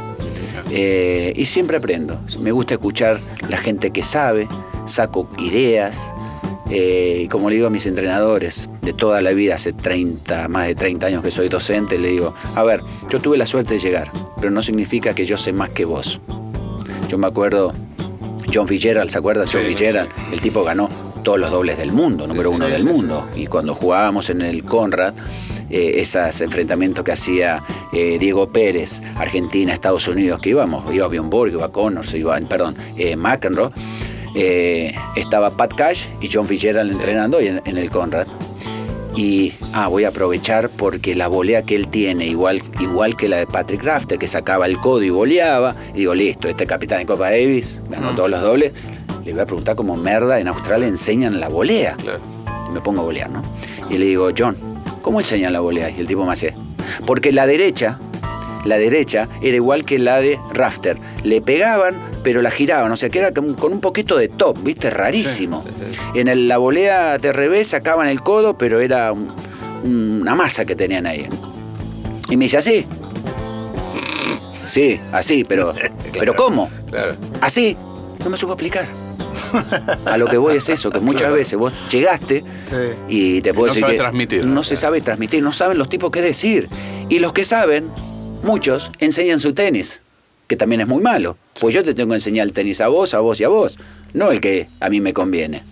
[0.71, 2.19] Eh, y siempre aprendo.
[2.41, 4.49] Me gusta escuchar la gente que sabe,
[4.87, 6.15] saco ideas.
[6.75, 10.75] Eh, como le digo a mis entrenadores de toda la vida, hace 30, más de
[10.75, 14.11] 30 años que soy docente, le digo, a ver, yo tuve la suerte de llegar,
[14.37, 16.19] pero no significa que yo sé más que vos.
[17.11, 17.75] Yo me acuerdo,
[18.53, 19.47] John Fitzgerald, ¿se acuerdan?
[19.53, 20.89] John Sí, Fitzgerald, el tipo ganó
[21.23, 23.29] todos los dobles del mundo, número uno del mundo.
[23.37, 25.13] Y cuando jugábamos en el Conrad,
[25.71, 27.63] eh, esos enfrentamientos que hacía
[27.93, 32.77] eh, Diego Pérez, Argentina, Estados Unidos, que íbamos, iba Bjorn Borg, iba Connors, iba, perdón,
[32.97, 33.71] eh, McEnroe,
[34.35, 38.27] eh, estaba Pat Cash y John Fitzgerald entrenando en, en el Conrad.
[39.15, 43.37] Y ah, voy a aprovechar porque la volea que él tiene, igual, igual que la
[43.37, 47.07] de Patrick Rafter, que sacaba el codo y voleaba, y digo, listo, este capitán de
[47.07, 48.73] Copa Davis, ganó todos los dobles,
[49.25, 51.95] le voy a preguntar cómo merda en Australia enseñan la volea.
[51.97, 52.21] Claro.
[52.69, 53.43] Y me pongo a volear, ¿no?
[53.91, 54.57] Y le digo, John,
[55.03, 55.91] ¿cómo enseñan la volea?
[55.91, 56.55] Y el tipo me hace,
[57.05, 57.99] porque la derecha,
[58.65, 60.97] la derecha era igual que la de Rafter.
[61.23, 64.91] Le pegaban, pero la giraban, o sea que era con un poquito de top, ¿viste?
[64.91, 65.65] Rarísimo.
[66.15, 69.33] En el- la volea de revés sacaban el codo, pero era un-
[69.85, 71.29] una masa que tenían ahí.
[72.31, 72.87] Y me dice, así.
[74.65, 75.75] Sí, así, pero,
[76.19, 76.71] pero ¿cómo?
[76.89, 77.17] Claro.
[77.41, 77.77] Así.
[78.23, 78.87] No me supo explicar.
[80.07, 82.45] A lo que voy es eso, que muchas veces vos llegaste
[83.09, 84.47] y te puedo no decir sabe que transmitir.
[84.47, 86.69] no se sabe transmitir, no saben los tipos qué decir.
[87.09, 87.91] Y los que saben,
[88.45, 90.03] muchos, enseñan su tenis,
[90.53, 91.39] que también es muy malo.
[91.63, 93.79] Pues yo te tengo que enseñar el tenis a vos, a vos y a vos,
[94.13, 95.63] no el que a mí me conviene.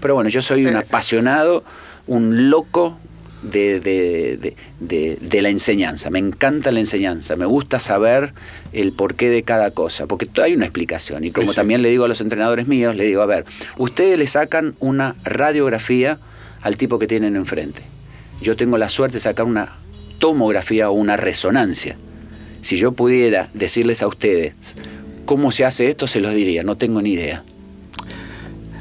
[0.00, 1.64] Pero bueno, yo soy un apasionado,
[2.06, 2.96] un loco
[3.42, 6.10] de, de- de- de- de la enseñanza.
[6.10, 8.32] Me encanta la enseñanza, me gusta saber
[8.72, 11.24] el porqué de cada cosa, porque hay una explicación.
[11.24, 11.56] Y como Sí, sí.
[11.56, 13.44] también le digo a los entrenadores míos, le digo, a ver,
[13.78, 16.20] ustedes le sacan una radiografía
[16.62, 17.82] al tipo que tienen enfrente.
[18.40, 19.70] Yo tengo la suerte de sacar una
[20.20, 21.96] tomografía o una resonancia.
[22.60, 24.54] Si yo pudiera decirles a ustedes
[25.24, 27.44] cómo se hace esto, se los diría, no tengo ni idea.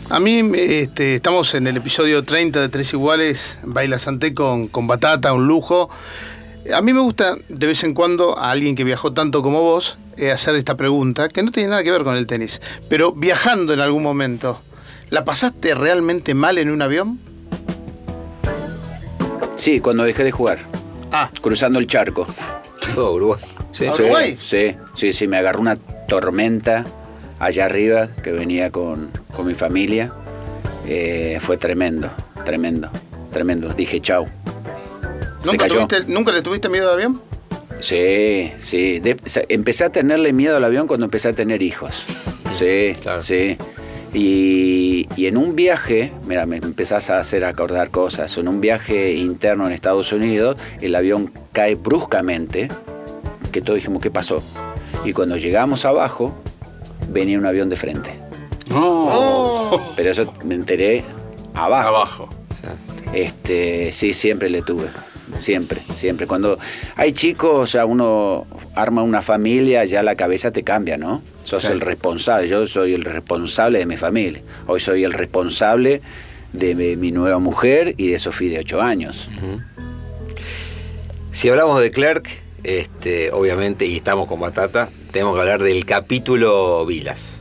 [0.09, 4.87] A mí este, estamos en el episodio 30 de Tres Iguales, Baila Santé con, con
[4.87, 5.89] Batata, un lujo.
[6.73, 9.99] A mí me gusta de vez en cuando a alguien que viajó tanto como vos
[10.17, 13.73] eh, hacer esta pregunta, que no tiene nada que ver con el tenis, pero viajando
[13.73, 14.61] en algún momento,
[15.09, 17.19] ¿la pasaste realmente mal en un avión?
[19.55, 20.59] Sí, cuando dejé de jugar,
[21.11, 22.27] Ah, cruzando el charco.
[22.93, 23.41] Todo Uruguay.
[23.71, 23.85] Sí.
[23.85, 24.35] ¿A Sí, Uruguay?
[24.37, 25.75] Sí, sí, sí, me agarró una
[26.07, 26.85] tormenta
[27.39, 30.11] allá arriba que venía con, con mi familia.
[30.87, 32.09] Eh, fue tremendo,
[32.45, 32.89] tremendo,
[33.31, 33.69] tremendo.
[33.73, 34.25] Dije chau.
[34.25, 35.87] Se ¿nunca, cayó.
[35.87, 37.21] tuviste- ¿Nunca le tuviste miedo al avión?
[37.79, 38.99] Sí, sí.
[38.99, 39.17] De-
[39.49, 42.03] empecé a tenerle miedo al avión cuando empecé a tener hijos.
[42.53, 43.21] Sí, Claro.
[43.21, 43.57] sí.
[44.13, 48.35] Y, y en un viaje, mira, me empezás a hacer acordar cosas.
[48.37, 52.69] En un viaje interno en Estados Unidos, el avión cae bruscamente,
[53.49, 54.41] que todos dijimos, ¿qué pasó?
[55.05, 56.33] Y cuando llegamos abajo,
[57.09, 58.11] venía un avión de frente.
[58.69, 59.79] No.
[59.95, 61.03] Pero eso me enteré
[61.53, 61.87] abajo.
[61.89, 62.29] Abajo.
[63.13, 64.87] Este, sí, siempre le tuve.
[65.35, 66.25] Siempre, siempre.
[66.27, 66.57] Cuando
[66.95, 68.45] hay chicos, o sea, uno
[68.75, 71.21] arma una familia, ya la cabeza te cambia, ¿no?
[71.43, 71.75] Sos Claro.
[71.75, 72.47] el responsable.
[72.47, 74.41] Yo soy el responsable de mi familia.
[74.67, 76.01] Hoy soy el responsable
[76.53, 79.29] de mi, mi nueva mujer y de Sofía de 8 años.
[81.31, 82.27] Si hablamos de Clerk,
[82.63, 87.35] este, obviamente, y estamos con Batata, tenemos que hablar del capítulo Vilas.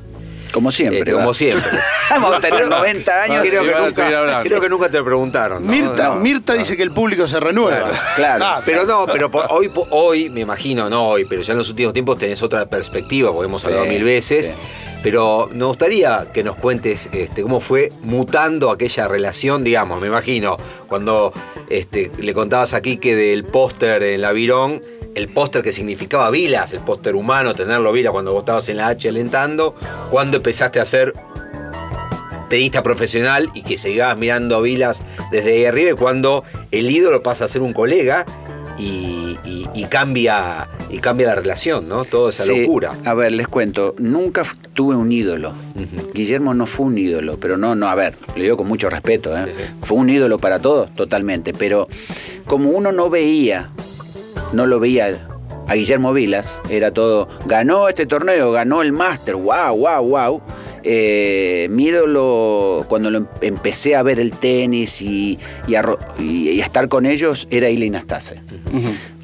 [0.52, 1.00] Como siempre.
[1.00, 1.62] Este, como siempre.
[2.10, 3.44] Vamos a tener 90 años.
[3.46, 5.66] creo, que nunca, creo que nunca te preguntaron.
[5.66, 5.70] ¿no?
[5.70, 6.14] Mirta, No.
[6.16, 7.90] Mirta dice que el público se renueva.
[8.16, 8.44] Claro.
[8.46, 11.68] Ah, Pero no, pero por- hoy, hoy, me imagino, no hoy, pero ya en los
[11.68, 14.46] últimos tiempos tenés otra perspectiva, porque hemos Sí, hablado mil veces.
[14.48, 14.52] sí.
[15.02, 20.56] Pero nos gustaría que nos cuentes este, cómo fue mutando aquella relación, digamos, me imagino,
[20.88, 21.32] cuando
[21.70, 24.80] este, le contabas aquí que del póster en la Virón,
[25.18, 28.88] el póster que significaba Vilas, el póster humano, tenerlo Vilas cuando vos estabas en la
[28.88, 29.74] H alentando,
[30.10, 31.12] cuando empezaste a ser
[32.48, 37.22] tenista profesional y que seguías mirando a Vilas desde ahí arriba y cuando el ídolo
[37.22, 38.24] pasa a ser un colega
[38.78, 42.06] y, y- y cambia Y cambia la relación, ¿no?
[42.06, 42.92] Toda esa Sí, locura.
[43.04, 44.42] A ver, les cuento, nunca
[44.72, 45.52] tuve un ídolo.
[46.14, 49.36] Guillermo no fue un ídolo, pero no, no, a ver, le digo con mucho respeto,
[49.36, 49.52] ¿eh?
[49.82, 51.86] Fue un ídolo para todos, totalmente, pero
[52.46, 53.68] como uno no veía,
[54.52, 55.18] no lo veía
[55.66, 60.40] a Guillermo Vilas, era todo, ganó este torneo, ganó el máster, wow, wow, wow.
[60.82, 65.98] Eh, mi ídolo, cuando lo em- empecé a ver el tenis y, y a, ro-
[66.18, 68.40] y- y a estar con ellos, era Ilie Nastase.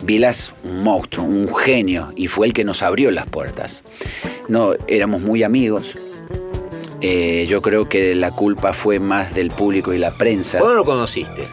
[0.02, 3.82] Vilas, un monstruo, un genio, y fue el que nos abrió las puertas.
[4.48, 5.94] No, éramos muy amigos.
[7.00, 10.58] Eh, yo creo que la culpa fue más del público y la prensa.
[10.58, 11.44] ¿Cuándo lo conociste?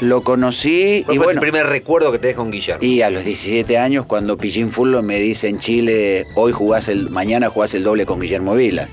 [0.00, 1.40] Lo conocí ¿Cuál y fue bueno.
[1.40, 2.84] el primer recuerdo que te con Guillermo?
[2.84, 7.10] Y a los 17 años, cuando Pichín Fullo me dice en Chile, hoy jugás el,
[7.10, 8.92] mañana jugás el doble con Guillermo Vilas.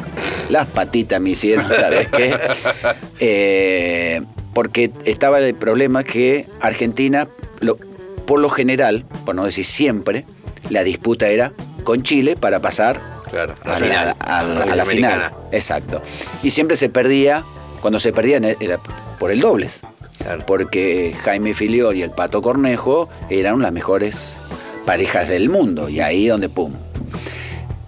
[0.49, 2.36] Las patitas me hicieron, ¿sabes qué?
[3.20, 4.22] Eh,
[4.53, 7.28] porque estaba el problema que Argentina,
[7.60, 7.78] lo-
[8.26, 10.26] por lo general, por no decir siempre,
[10.70, 11.53] la disputa era
[11.84, 12.99] con Chile para pasar
[13.30, 14.88] Claro, a la, a la- a la Americana.
[14.88, 15.32] final.
[15.51, 16.01] Exacto.
[16.43, 17.43] Y siempre se perdía,
[17.82, 18.80] cuando se perdían era
[19.20, 19.80] por el dobles.
[20.26, 20.43] Claro.
[20.45, 24.38] Porque Jaime Filior y el Pato Cornejo eran las mejores
[24.86, 25.88] parejas del mundo.
[25.88, 26.73] Y ahí donde pum.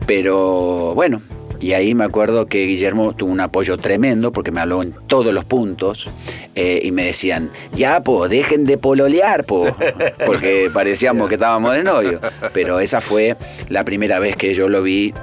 [0.06, 1.22] Pero bueno,
[1.60, 5.34] y ahí me acuerdo que Guillermo tuvo un apoyo tremendo porque me habló en todos
[5.34, 6.10] los puntos
[6.56, 9.66] eh, y me decían, ya, po, dejen de pololear, po,
[10.26, 12.22] porque parecíamos que estábamos de novio.
[12.54, 13.36] Pero esa fue
[13.70, 15.14] la primera vez que yo lo vi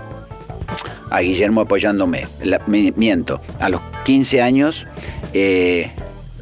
[1.11, 2.27] a Guillermo apoyándome.
[2.43, 4.87] La- miento, a los 15 años
[5.33, 5.93] eh,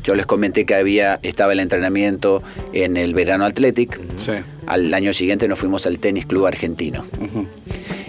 [0.03, 2.43] yo les comenté que había estaba el entrenamiento
[2.73, 3.99] en el verano Athletic.
[4.17, 4.33] Sí.
[4.67, 7.05] Al año siguiente nos fuimos al Tenis Club Argentino.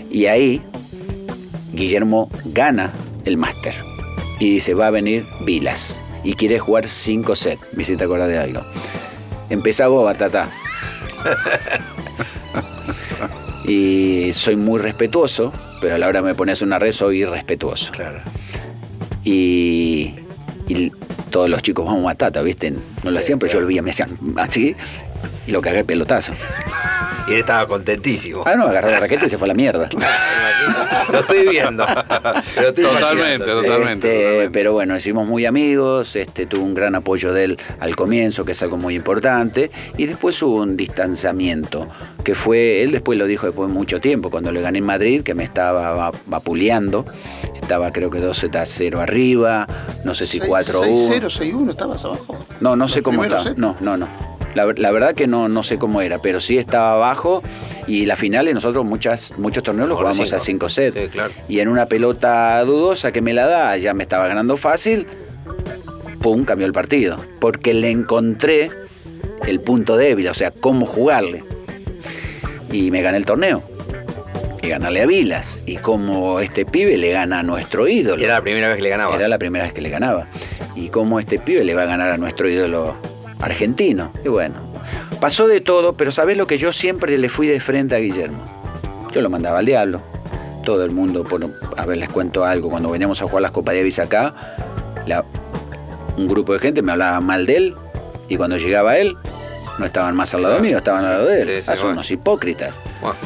[0.09, 0.61] Y ahí
[1.73, 2.91] Guillermo gana
[3.25, 3.75] el máster.
[4.39, 5.99] Y dice, va a venir Vilas.
[6.23, 7.61] Y quiere jugar 5 sets.
[7.73, 8.61] Me si te de algo.
[9.49, 10.49] Empezá vos, Batata.
[13.65, 17.91] y soy muy respetuoso, pero a la hora me pones una red soy irrespetuoso.
[17.91, 18.19] Claro.
[19.23, 20.15] Y,
[20.67, 20.91] y
[21.33, 22.71] todos los chicos vamos Batata, ¿viste?
[23.03, 24.75] No lo hacían, pero yo lo veía, me hacían así
[25.47, 26.31] y lo cagué pelotazo.
[27.27, 28.43] Y él estaba contentísimo.
[28.45, 29.87] Ah, no, agarró la raqueta y se fue a la mierda.
[31.11, 31.85] Lo estoy viendo.
[31.85, 34.07] Lo estoy Totalmente, totalmente.
[34.07, 34.49] Este, totalmente.
[34.51, 38.51] pero bueno, hicimos muy amigos, este, tuvo un gran apoyo de él al comienzo, que
[38.53, 41.87] es algo muy importante, y después hubo un distanciamiento,
[42.23, 45.21] que fue, él después lo dijo después de mucho tiempo, cuando le gané en Madrid,
[45.23, 47.05] que me estaba va- vapuleando,
[47.55, 49.67] estaba creo que 2 a 0 arriba,
[50.03, 51.13] no sé si 4 a 1.
[51.13, 52.45] 6-0, 6-1, ¿estabas abajo?
[52.59, 53.43] No, no sé cómo estaba.
[53.57, 54.32] No, no, no.
[54.53, 57.43] La, la verdad que no, no sé cómo era, pero sí estaba abajo
[57.87, 60.69] y la finales nosotros muchas, muchos torneos los jugamos a cinco.
[60.69, 60.99] 5 sets.
[60.99, 61.31] Sí, claro.
[61.47, 65.07] Y en una pelota dudosa que me la da, ya me estaba ganando fácil,
[66.21, 67.17] pum, cambió el partido.
[67.39, 68.71] Porque le encontré
[69.45, 71.43] el punto débil, o sea, cómo jugarle.
[72.71, 73.63] Y me gané el torneo.
[74.61, 75.61] Y ganarle a Vilas.
[75.65, 78.23] Y como este pibe le gana a nuestro ídolo.
[78.23, 79.19] Era la primera vez que le ganabas.
[79.19, 80.27] Era la primera vez que le ganaba.
[80.75, 82.95] Y cómo este pibe le va a ganar a nuestro ídolo
[83.43, 84.11] argentino.
[84.23, 84.55] Y bueno,
[85.19, 88.39] pasó de todo, pero ¿sabés lo que yo siempre le fui de frente a Guillermo?
[89.11, 90.01] Yo lo mandaba al diablo.
[90.65, 91.45] Todo el mundo, por,
[91.77, 92.69] a ver, les cuento algo.
[92.69, 94.33] Cuando veníamos a jugar las Copa Davis acá,
[95.05, 95.25] la-
[96.17, 97.75] un grupo de gente me hablaba mal de él.
[98.29, 99.17] Y cuando llegaba él,
[99.77, 101.47] no estaban más al lado mío, estaban al lado de él.
[101.47, 101.93] Sí, sí, Ah, son bueno.
[101.95, 102.79] unos hipócritas.
[103.01, 103.17] Bueno,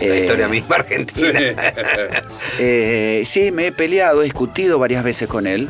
[0.00, 1.40] la Eh, historia misma argentina.
[2.60, 5.68] Eh, sí, me he peleado, he discutido varias veces con él,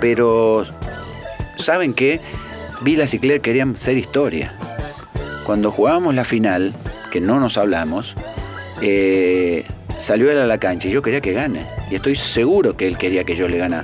[0.00, 0.64] pero
[1.56, 2.20] ¿saben qué?
[2.82, 4.54] Vilas y Claire querían ser historia.
[5.44, 6.72] Cuando jugábamos la final,
[7.10, 8.14] que no nos hablamos,
[8.82, 9.64] eh,
[9.98, 11.66] salió él a la cancha y yo quería que gane.
[11.90, 13.78] Y estoy seguro que él quería que yo le gane,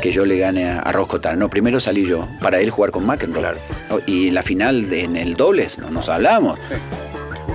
[0.00, 1.36] que yo le gane a, Roscotar.
[1.36, 3.40] No, primero salí yo, para él jugar con McEnroe.
[3.40, 3.58] Claro.
[3.90, 6.58] Oh, Y la final de- en el dobles, no nos hablamos.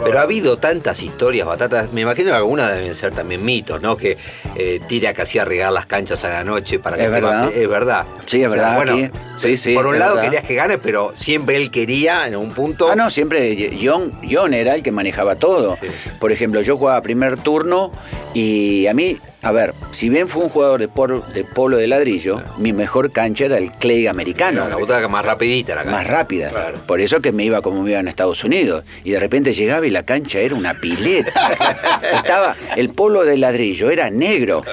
[0.04, 1.92] Pero ha habido tantas historias, batatas.
[1.94, 3.96] Me imagino que algunas deben ser también mitos, ¿no?
[3.98, 4.18] Que
[4.56, 7.50] eh, tira casi a regar las canchas a la noche para que Es verdad.
[7.54, 8.06] Es verdad.
[8.26, 9.10] Sí, es verdad, bueno, aquí.
[9.36, 10.30] Sí, sí, Por un lado verdad.
[10.30, 12.90] querías que gane, pero siempre él quería en un punto.
[12.92, 15.76] Ah, no, siempre John, John era el que manejaba todo.
[15.76, 15.88] Sí.
[16.20, 17.92] Por ejemplo, yo jugaba primer turno
[18.34, 21.88] y a mí, a ver, si bien fue un jugador de, por- de polo de
[21.88, 24.68] ladrillo, mi mejor cancha era el clay americano.
[24.70, 26.12] la butaca más rapidita la más cancha.
[26.12, 26.50] rápida.
[26.50, 26.80] Claro.
[26.88, 28.84] Por eso que me iba como me iba en Estados Unidos.
[29.04, 32.02] Y de repente llegaba y la cancha era una pileta.
[32.16, 34.64] Estaba, el polo de ladrillo era negro.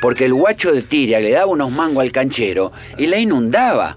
[0.00, 3.96] Porque el guacho de Tiria le daba unos mangos al canchero y la inundaba.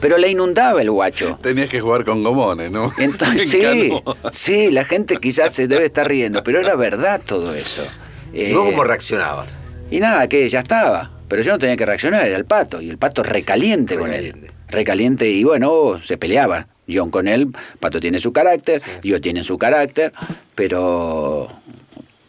[0.00, 1.38] Pero la inundaba el guacho.
[1.42, 2.90] Tenías que jugar con gomones, ¿no?
[2.98, 3.92] Entonces, En sí,
[4.32, 7.86] sí, la gente quizás se debe estar riendo, pero era verdad todo eso.
[8.32, 9.48] ¿Y vos Eh, cómo reaccionabas?
[9.90, 11.10] y nada, que ya estaba.
[11.28, 12.80] Pero yo no tenía que reaccionar, era el pato.
[12.80, 14.24] Y el pato recaliente con él.
[14.26, 14.52] Recaliente.
[14.68, 16.66] Recaliente y bueno, se peleaba.
[16.92, 20.12] John con él, Pato tiene su carácter, yo tiene su carácter,
[20.56, 21.46] pero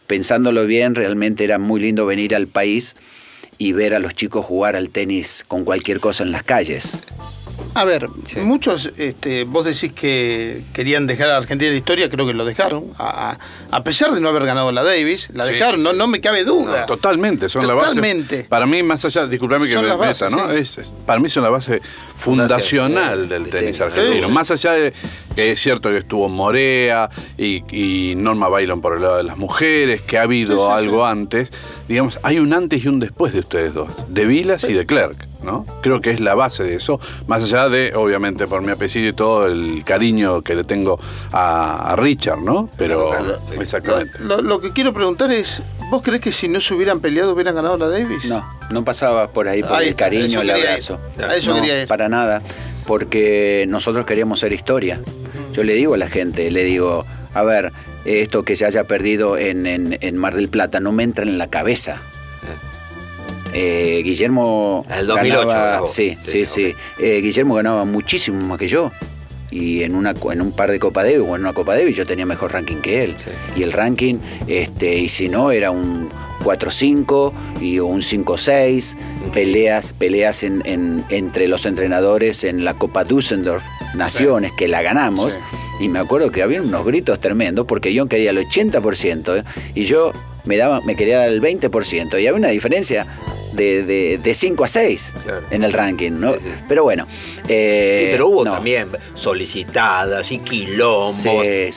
[0.06, 2.94] pensándolo bien, realmente era muy lindo venir al país
[3.58, 6.96] y ver a los chicos jugar al tenis con cualquier cosa en las calles.
[7.74, 8.06] A ver,
[8.42, 12.44] muchos, este, vos decís que querían dejar a Argentina en la historia, creo que lo
[12.44, 12.84] dejaron.
[12.98, 13.38] A,
[13.82, 16.44] pesar de no haber ganado la Davis, la Sí, dejaron, sí, no, no me cabe
[16.44, 16.84] duda.
[16.84, 18.36] Totalmente, son la Totalmente.
[18.36, 18.48] base.
[18.50, 20.48] Para mí, más allá, disculpame que Son me las meta, bases, ¿no?
[20.50, 20.58] sí.
[20.58, 21.80] Es, es- para mí son la base
[22.14, 24.26] fundacional del tenis argentino.
[24.28, 24.32] Sí.
[24.32, 24.92] Más allá de
[25.34, 29.38] que es cierto que estuvo Morea y, y Norma Bailon por el lado de las
[29.38, 31.50] mujeres, que ha habido algo antes,
[31.88, 35.26] digamos, hay un antes y un después de ustedes dos, de Vilas y de Clerc.
[35.42, 35.66] ¿No?
[35.82, 39.12] Creo que es la base de eso, más allá de, obviamente, por mi apellido y
[39.12, 40.98] todo el cariño que le tengo
[41.32, 42.68] a, a Richard, ¿no?
[42.76, 43.10] Pero,
[43.60, 44.18] exactamente.
[44.20, 47.54] Lo, lo que quiero preguntar es, ¿vos crees que si no se hubieran peleado hubieran
[47.54, 48.24] ganado la Davis?
[48.26, 50.52] No, no pasaba por ahí por Ahí el está, cariño, el ir.
[50.52, 51.00] abrazo.
[51.18, 51.88] A eso no, quería ir.
[51.88, 52.42] para nada,
[52.86, 55.00] porque nosotros queríamos ser historia.
[55.52, 57.72] Yo le digo a la gente, le digo, a ver,
[58.04, 61.38] esto que se haya perdido en, en- en Mar del Plata no me entra en
[61.38, 62.02] la cabeza.
[63.52, 66.74] Eh, Guillermo En el 2008 ganaba, sí, Sí, sí.
[66.98, 68.90] Eh, Guillermo ganaba muchísimo más que yo.
[69.50, 72.06] Y en, una, en un par de Copa Davis o en una Copa Davis yo
[72.06, 73.14] tenía mejor ranking que él.
[73.18, 73.30] Sí.
[73.60, 74.14] Y el ranking,
[74.46, 76.08] este, y si no, era un
[76.42, 78.96] 4-5 y un 5-6.
[79.32, 83.62] Peleas, peleas en, en- entre los entrenadores en la Copa Düsseldorf,
[83.94, 85.34] Naciones, que la ganamos.
[85.80, 89.44] Y me acuerdo que había unos gritos tremendos porque yo quería el 80% ¿eh?
[89.74, 90.12] y yo
[90.44, 92.12] me, daba, me quería dar el 20%.
[92.14, 93.06] Y había una diferencia
[93.52, 95.42] de, de, de 5 a 6 Claro.
[95.50, 96.34] en el ranking, ¿no?
[96.34, 96.48] Sí, sí.
[96.68, 97.06] Pero bueno.
[97.48, 98.52] eh, Sí, pero hubo no.
[98.54, 101.24] también solicitadas y quilombos.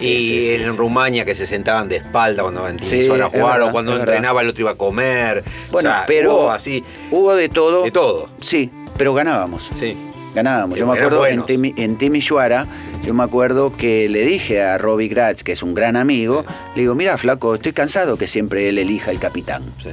[0.01, 0.75] Y en.
[0.77, 4.49] Rumania que se sentaban de espalda cuando Sí, a jugar verdad, o cuando entrenaba el
[4.49, 5.43] otro iba a comer.
[5.71, 6.83] Bueno, O sea, pero hubo así.
[7.11, 7.83] hubo de todo.
[7.83, 8.29] De todo.
[8.41, 9.69] Sí, pero ganábamos.
[9.79, 9.95] Sí.
[10.33, 10.77] Ganábamos.
[10.77, 11.23] Yo me acuerdo.
[11.45, 12.67] Timi- en Timisoara,
[13.05, 16.43] yo me acuerdo que le dije a Robbie Gratz, que es un gran amigo,
[16.75, 19.63] le digo, mira, flaco, estoy cansado que siempre él elija el capitán.
[19.81, 19.89] Sí.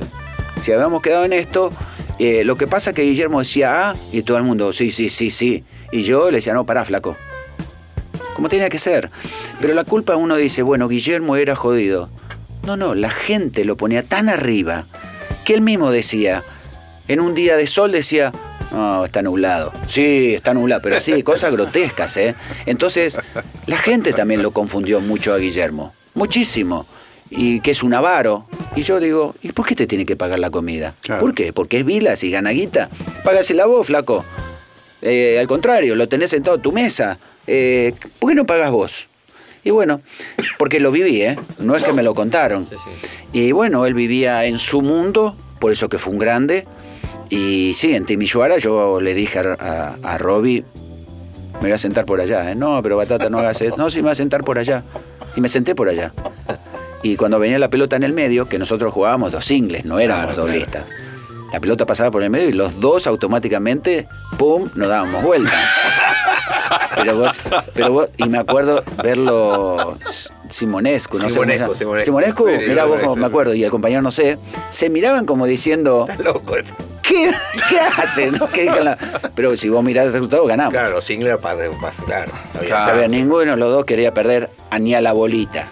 [0.63, 1.73] Si habíamos quedado en esto,
[2.21, 5.09] eh, lo que pasa es que Guillermo decía ah, y todo el mundo, sí, sí,
[5.09, 5.65] sí, sí.
[5.91, 7.17] Y yo le decía, no, pará, flaco.
[8.35, 9.11] Como tenía que ser.
[9.61, 12.11] Pero la culpa uno dice, bueno, Guillermo era jodido.
[12.65, 14.87] No, no, la gente lo ponía tan arriba
[15.45, 16.45] que él mismo decía,
[17.09, 18.33] en un día de sol decía,
[18.71, 19.73] no, está nublado.
[19.89, 22.37] Sí, está nublado, pero así, cosas grotescas, ¿eh?
[22.67, 23.19] Entonces,
[23.67, 25.93] la gente también lo confundió mucho a Guillermo.
[26.15, 26.87] Muchísimo.
[27.35, 28.47] Y que es un avaro.
[28.77, 30.95] Y yo digo, ¿y por qué te tiene que pagar la comida?
[31.01, 31.21] Claro.
[31.21, 31.53] ¿Por qué?
[31.53, 32.91] Porque es Vilas y gana guita.
[33.25, 34.25] Págasela vos, flaco.
[35.01, 37.19] Eh, al contrario, lo tenés sentado en tu mesa.
[37.47, 39.09] Eh, ¿Por qué no pagas vos?
[39.65, 40.03] Y bueno,
[40.59, 41.39] porque lo viví, ¿eh?
[41.59, 42.67] No es que me lo contaron.
[43.33, 46.67] Y bueno, él vivía en su mundo, por eso que fue un grande.
[47.31, 50.65] Y sí, en Timisoara yo le dije a, a, a Robbie,
[51.55, 52.51] me voy a sentar por allá.
[52.51, 52.55] ¿eh?
[52.55, 53.77] No, pero Batata, no hagas eso.
[53.77, 54.83] No, sí, me voy a sentar por allá.
[55.35, 56.13] Y me senté por allá.
[57.03, 60.27] Y cuando venía la pelota en el medio, que nosotros jugábamos dos singles, no éramos
[60.27, 60.49] Claro, claro.
[60.53, 60.85] doblistas.
[61.53, 65.53] La pelota pasaba por el medio y los dos automáticamente, ¡pum!, nos dábamos vuelta.
[66.97, 67.41] Pero vos,
[67.75, 69.97] pero vos, y me acuerdo verlo
[70.49, 71.75] Simonescu, no Simonescu.
[71.75, 72.05] Simonescu.
[72.05, 74.39] Simonescu, Sí, mirá vos, sí, me acuerdo, y el compañero no sé,
[74.71, 76.55] se miraban como diciendo, Loco.
[77.03, 77.31] ¿qué,
[77.69, 78.33] qué hacen?
[78.33, 78.47] ¿No?
[78.47, 78.99] ¿Qué digan la-
[79.35, 80.73] Pero si vos mirás el resultado, ganamos.
[80.73, 81.71] Claro, para.
[81.71, 82.33] para- Claro.
[82.55, 82.93] había- Claro.
[82.93, 85.69] A ver, ninguno de los dos quería perder a ni a la bolita.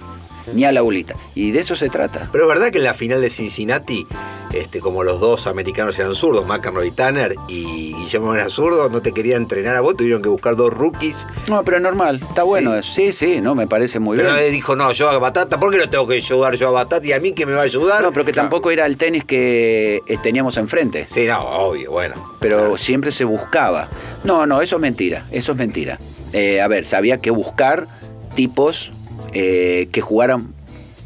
[0.54, 1.14] Ni a la bolita.
[1.34, 2.28] Y de eso se trata.
[2.32, 4.06] Pero es verdad que en la final de Cincinnati,
[4.52, 9.00] este, como los dos americanos eran zurdos, McEnroe y Tanner, y Guillermo era zurdo, no
[9.02, 11.26] te quería entrenar a vos, tuvieron que buscar dos rookies.
[11.48, 12.78] No, pero es normal, está bueno Sí.
[12.78, 12.92] eso.
[12.94, 14.44] Sí, sí, no, me parece muy Pero bien.
[14.46, 17.06] él dijo, no, yo a Batata, ¿por qué no tengo que ayudar yo a Batata?
[17.06, 18.02] Y a mí que me va a ayudar.
[18.02, 21.06] No, pero que tampoco era el tenis que eh, teníamos enfrente.
[21.08, 22.36] Sí, no, obvio, bueno.
[22.40, 23.88] Pero siempre se buscaba.
[24.24, 25.98] No, no, eso es mentira, eso es mentira.
[26.32, 27.86] Eh, a ver, sabía que buscar
[28.34, 28.92] tipos
[29.32, 30.52] eh, que jugaran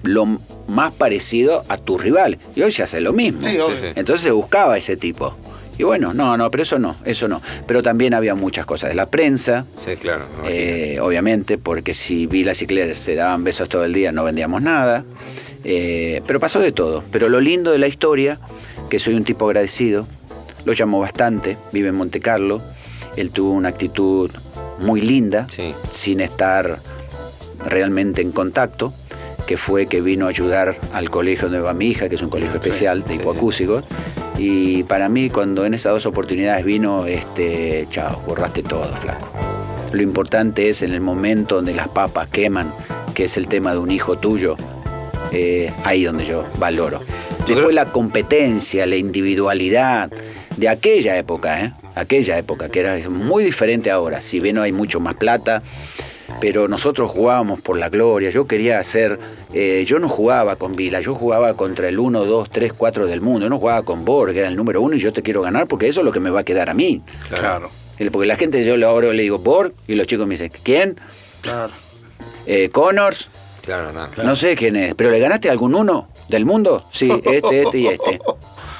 [0.03, 0.27] lo
[0.68, 2.39] más parecido a tu rival.
[2.55, 3.41] Y hoy se hace lo mismo.
[3.43, 3.57] Sí.
[3.95, 5.35] Entonces se buscaba ese tipo.
[5.77, 7.43] Y bueno, no, no, pero eso no, eso no.
[7.66, 10.27] Pero también había muchas cosas de la prensa, Sí, claro.
[10.47, 14.62] eh, obviamente, porque si Vilas y Claire se daban besos todo el día no vendíamos
[14.62, 15.05] nada.
[15.64, 17.03] Eh, pero pasó de todo.
[17.11, 18.39] Pero lo lindo de la historia,
[18.89, 20.07] que soy un tipo agradecido,
[20.64, 22.61] lo llamó bastante, vive en Monte Carlo,
[23.16, 24.31] él tuvo una actitud
[24.79, 25.75] muy linda, Sí.
[25.91, 26.79] sin estar
[27.65, 28.93] realmente en contacto,
[29.47, 32.31] que fue que vino a ayudar al colegio donde va mi hija, que es un
[32.31, 33.85] colegio especial de hipoacúsicos.
[34.39, 39.29] Y para mí, cuando en esas dos oportunidades vino, este, chao, borraste todo, flaco.
[39.93, 42.73] Lo importante es en el momento donde las papas queman,
[43.15, 44.57] que es el tema de un hijo tuyo,
[45.31, 47.01] eh, ahí donde yo valoro.
[47.47, 50.11] Después la competencia, la individualidad,
[50.57, 51.73] de aquella época, ¿eh?
[51.95, 54.21] Aquella época, que era muy diferente ahora.
[54.21, 55.62] Si bien hay mucho más plata,
[56.41, 58.30] pero nosotros jugábamos por la gloria.
[58.30, 59.18] Yo quería hacer.
[59.53, 63.20] eh, yo no jugaba con Vila, yo jugaba contra el 1, 2, 3, 4 del
[63.20, 63.47] mundo.
[63.47, 65.66] Yo no jugaba con Borg, que era el número uno, y yo te quiero ganar
[65.66, 67.03] porque eso es lo que me va a quedar a mí.
[67.28, 67.70] Claro.
[68.12, 70.99] Porque la gente, yo ahora le digo Borg, y los chicos me dicen, ¿quién?
[71.41, 71.72] Claro.
[72.47, 73.28] Eh, Connors,
[73.62, 74.09] Claro, no.
[74.22, 76.85] no sé quién es, pero ¿le ganaste a algún uno del mundo?
[76.91, 78.18] Sí, este, este y este.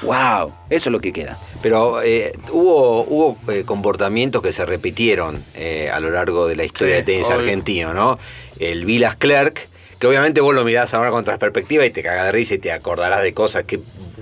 [0.01, 0.53] ¡Wow!
[0.69, 1.37] Eso es lo que queda.
[1.61, 6.63] Pero eh, hubo, hubo eh, comportamientos que se repitieron eh, a lo largo de la
[6.63, 7.35] historia Sí, del tenis obvio.
[7.37, 8.19] argentino, ¿no?
[8.59, 9.67] El Vilas Clerk,
[9.99, 12.71] que obviamente vos lo mirás ahora con perspectiva y te cagás de risa y te
[12.71, 13.79] acordarás de cosas que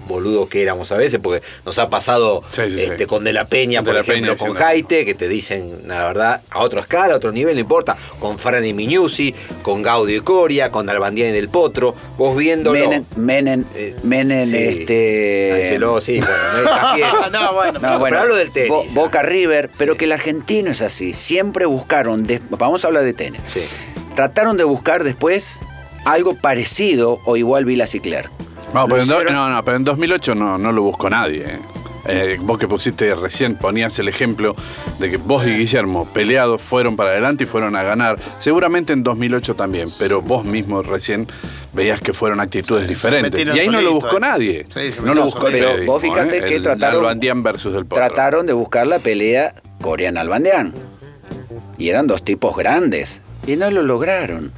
[0.07, 3.05] boludo que éramos a veces, porque nos ha pasado Sí, sí, este, sí.
[3.05, 6.03] con De La Peña, De por la ejemplo, Peña con Jaite, que te dicen, la
[6.05, 10.17] verdad, a otra escala, a otro nivel, no importa, con Fran y Miñusi, con Gaudio
[10.17, 12.79] y Coria, con Albandián y Del Potro, vos viéndolo.
[12.79, 14.57] Menen, Menen, Eh, Menen, sí.
[14.57, 15.63] este.
[15.63, 17.29] Angeló, sí, bueno.
[17.31, 17.79] No, bueno.
[17.79, 18.69] No, bueno, Pero hablo del tenis.
[18.69, 21.13] Bo- Boca River, pero que el argentino es así.
[21.13, 23.41] Siempre buscaron, de- vamos a hablar de tenis.
[23.45, 23.61] Sí.
[24.15, 25.61] Trataron de buscar después
[26.05, 28.29] algo parecido o igual Vilas y Clerc.
[28.74, 31.43] No, pero en, do- no, no, pero en 2008 no, no lo buscó nadie.
[31.45, 31.59] eh.
[32.05, 34.57] Eh, vos que pusiste recién, ponías el ejemplo
[34.99, 38.19] de que vos y Guillermo peleados fueron para adelante y fueron a ganar.
[38.39, 41.28] Seguramente en 2008 también, pero vos mismo recién
[41.71, 43.47] veías que fueron actitudes diferentes.
[43.47, 44.19] Y ahí no lo buscó eh.
[44.19, 44.65] nadie.
[44.74, 45.53] Sí, no lo buscó el.
[45.53, 46.45] Pero vos fíjate eh.
[46.45, 47.95] que El trataron- versus Potro.
[47.95, 50.74] Trataron de buscar la pelea coreana-albandeán.
[51.78, 53.21] Y eran dos tipos grandes.
[53.47, 54.51] Y no lo lograron.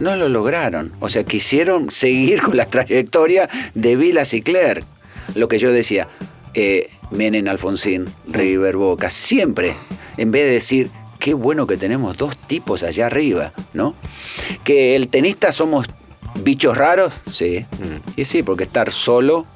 [0.00, 0.92] No lo lograron.
[1.00, 4.84] O sea, quisieron seguir con la trayectoria de Vilas y Clerc.
[5.34, 6.08] Lo que yo decía,
[6.54, 9.74] eh, Menem, Alfonsín, River, Boca, siempre,
[10.16, 13.94] en vez de decir, qué bueno que tenemos dos tipos allá arriba, ¿no?
[14.64, 15.86] Que el tenista somos
[16.42, 17.66] bichos raros, sí.
[18.16, 19.46] Y sí, porque estar solo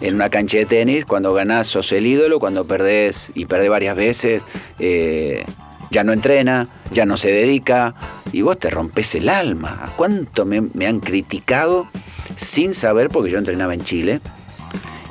[0.00, 3.96] en una cancha de tenis, cuando ganás sos el ídolo, cuando perdés y perdés varias
[3.96, 4.44] veces,
[4.78, 5.44] eh,
[5.90, 7.94] ya no entrena, ya no se dedica,
[8.32, 9.80] y vos te rompes el alma.
[9.82, 11.88] ¿A cuánto me, me han criticado
[12.36, 14.20] sin saber, porque yo entrenaba en Chile,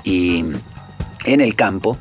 [0.04, 0.44] y
[1.26, 1.98] en el campo,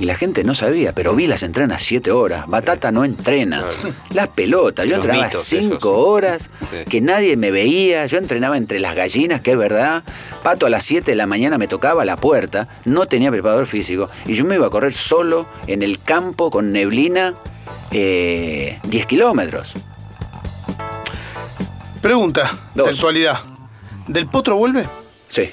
[0.00, 3.64] y la gente no sabía, pero Vilas entrena siete horas, Batata no entrena.
[4.10, 6.76] Las pelotas, yo Los entrenaba cinco horas, Sí.
[6.88, 10.04] que nadie me veía, yo entrenaba entre las gallinas, que es verdad.
[10.44, 14.08] Pato a las 7 de la mañana me tocaba la puerta, no tenía preparador físico,
[14.26, 17.34] y yo me iba a correr solo en el campo con neblina
[17.90, 19.72] eh, 10 kilómetros.
[22.00, 22.86] Pregunta Dos.
[22.86, 23.40] de actualidad.
[24.06, 24.86] ¿Del potro vuelve?
[25.28, 25.50] Sí.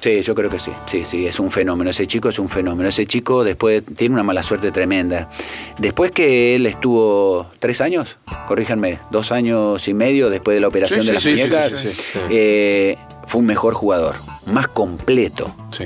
[0.00, 0.72] Sí, yo creo que sí.
[0.86, 1.90] Sí, sí, es un fenómeno.
[1.90, 2.88] Ese chico es un fenómeno.
[2.88, 5.30] Ese chico después tiene una mala suerte tremenda.
[5.78, 11.02] Después que él estuvo tres años, corríjanme, dos años y medio después de la operación
[11.02, 12.18] Sí, de sí, las sí, sí, muñecas, sí, sí, sí.
[12.30, 12.98] eh,
[13.28, 15.54] fue un mejor jugador, más completo.
[15.70, 15.84] Sí.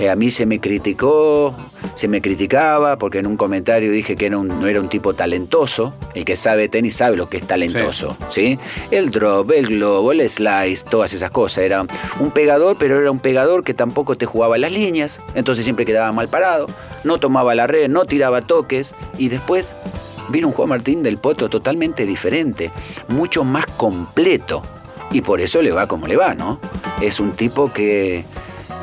[0.00, 1.54] Eh, a mí se me criticó,
[1.94, 5.92] se me criticaba porque en un comentario dije que no era un tipo talentoso.
[6.14, 8.58] El que sabe tenis sabe lo que es talentoso, ¿sí?
[8.90, 11.64] El drop, el globo, el slice, todas esas cosas.
[11.64, 11.84] Era
[12.20, 16.12] un pegador, pero era un pegador que tampoco te jugaba las líneas, entonces siempre quedaba
[16.12, 16.68] mal parado,
[17.04, 19.74] no tomaba la red, no tiraba toques y después
[20.28, 22.70] vino un Juan Martín del Poto totalmente diferente,
[23.08, 24.62] mucho más completo.
[25.10, 26.60] Y por eso le va como le va, ¿no?
[27.00, 28.24] Es un tipo que,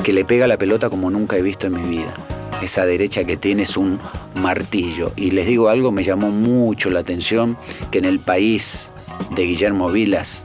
[0.04, 2.14] que le pega la pelota como nunca he visto en mi vida.
[2.62, 4.00] Esa derecha que tiene es un
[4.36, 5.12] martillo.
[5.16, 7.58] Y les digo algo, me llamó mucho la atención
[7.92, 8.92] que en el país
[9.32, 10.44] de Guillermo Vilas,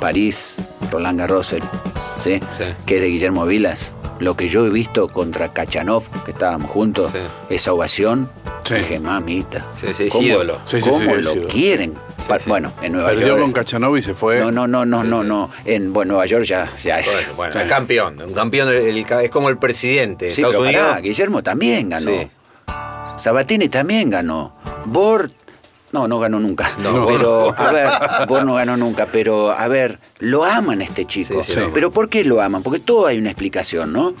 [0.00, 0.56] París,
[0.90, 1.58] Roland Garros, ¿sí?
[2.22, 2.40] Sí.
[2.86, 7.12] que es de Guillermo Vilas, lo que yo he visto contra Kachanov, que estábamos juntos,
[7.12, 7.18] Sí.
[7.54, 8.30] esa ovación,
[8.64, 8.74] Sí.
[8.74, 10.58] dije, mamita, Sí, ¿cómo, ídolo.
[10.64, 11.48] Sí, sí, cómo sí, es lo ídolo.
[12.46, 13.40] Bueno, en Nueva Perdió York.
[13.40, 14.38] con Cachanov y se fue.
[14.38, 15.50] No, no, no, no, no, no.
[15.64, 17.06] En bueno, Nueva York ya, ya es.
[17.06, 18.20] Bueno, bueno, el campeón.
[18.22, 20.86] Un campeón el- el- es como el presidente de Sí, Estados pero Unidos.
[20.88, 22.10] pará, Guillermo también ganó.
[22.10, 22.30] Sí.
[23.16, 24.54] Sabatini también ganó.
[24.86, 25.32] Bort.
[25.90, 26.70] No, no ganó nunca.
[26.82, 27.88] No, pero, a ver,
[28.28, 31.42] Bort no ganó nunca, pero, a ver, lo aman a este chico.
[31.42, 32.62] Sí, sí, pero ¿por qué lo aman?
[32.62, 34.12] Porque todo hay una explicación, ¿no?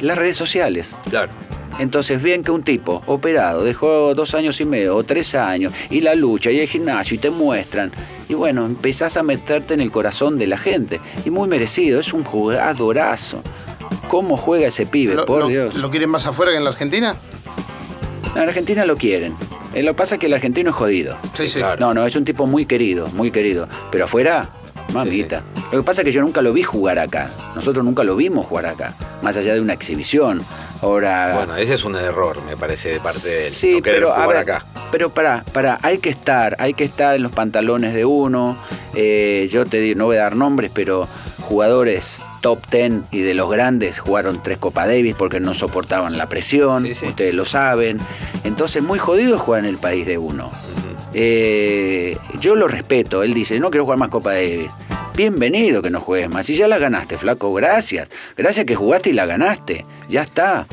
[0.00, 0.98] Las redes sociales.
[1.08, 1.32] Claro.
[1.78, 6.00] Entonces ven que un tipo operado dejó dos años y medio o tres años y
[6.02, 7.90] la lucha y el gimnasio y te muestran
[8.28, 12.12] y bueno, empezás a meterte en el corazón de la gente y muy merecido, es
[12.14, 13.42] un jugadorazo.
[14.08, 15.14] ¿Cómo juega ese pibe?
[15.14, 15.74] ¿Lo, Por lo- Dios.
[15.74, 17.16] lo quieren más afuera que en la Argentina?
[18.34, 19.34] En Argentina lo quieren.
[19.74, 21.16] Eh, Lo que pasa es que el argentino es jodido.
[21.34, 21.58] Sí, sí.
[21.58, 21.80] claro.
[21.80, 23.68] No, no, es un tipo muy querido, muy querido.
[23.90, 24.48] Pero afuera,
[24.94, 25.42] mamita.
[25.72, 27.30] Lo que pasa es que yo nunca lo vi jugar acá.
[27.54, 28.94] Nosotros nunca lo vimos jugar acá.
[29.22, 30.42] Más allá de una exhibición.
[30.80, 31.34] Ahora.
[31.34, 33.52] Bueno, ese es un error, me parece, de parte de él.
[33.52, 34.66] Sí, no pero a jugar ver, acá.
[34.90, 38.56] pero para, para, hay que estar, hay que estar en los pantalones de uno.
[38.94, 41.08] Eh, yo te digo, no voy a dar nombres, pero
[41.40, 46.28] jugadores top 10 y de los grandes jugaron tres Copa Davis porque no soportaban la
[46.28, 47.06] presión, sí.
[47.06, 47.98] ustedes lo saben.
[48.44, 50.50] Entonces, muy jodido jugar en el país de uno.
[51.14, 54.70] Eh, yo lo respeto, él dice, no quiero jugar más Copa Davis.
[55.16, 56.44] Bienvenido que no juegues más.
[56.46, 58.10] Si ya la ganaste, flaco, gracias.
[58.36, 59.86] Gracias que jugaste y la ganaste.
[60.08, 60.66] Ya está.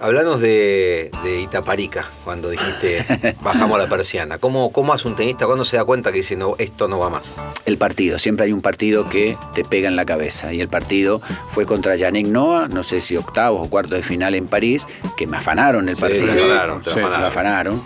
[0.00, 4.38] Hablanos de, de Itaparica, cuando dijiste bajamos la persiana.
[4.38, 7.08] ¿Cómo, ¿Cómo hace un tenista cuando se da cuenta que dice no, esto no va
[7.08, 7.36] más?
[7.66, 10.52] El partido, siempre hay un partido que te pega en la cabeza.
[10.52, 14.34] Y el partido fue contra Yannick Noah, no sé si octavos o cuartos de final
[14.34, 16.26] en París, que me afanaron el Sí, partido.
[16.26, 17.20] te afanaron, te Sí, afanaron.
[17.20, 17.82] me afanaron,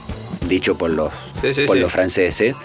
[0.49, 1.83] dicho por los, Sí, sí, por sí.
[1.83, 2.57] los franceses.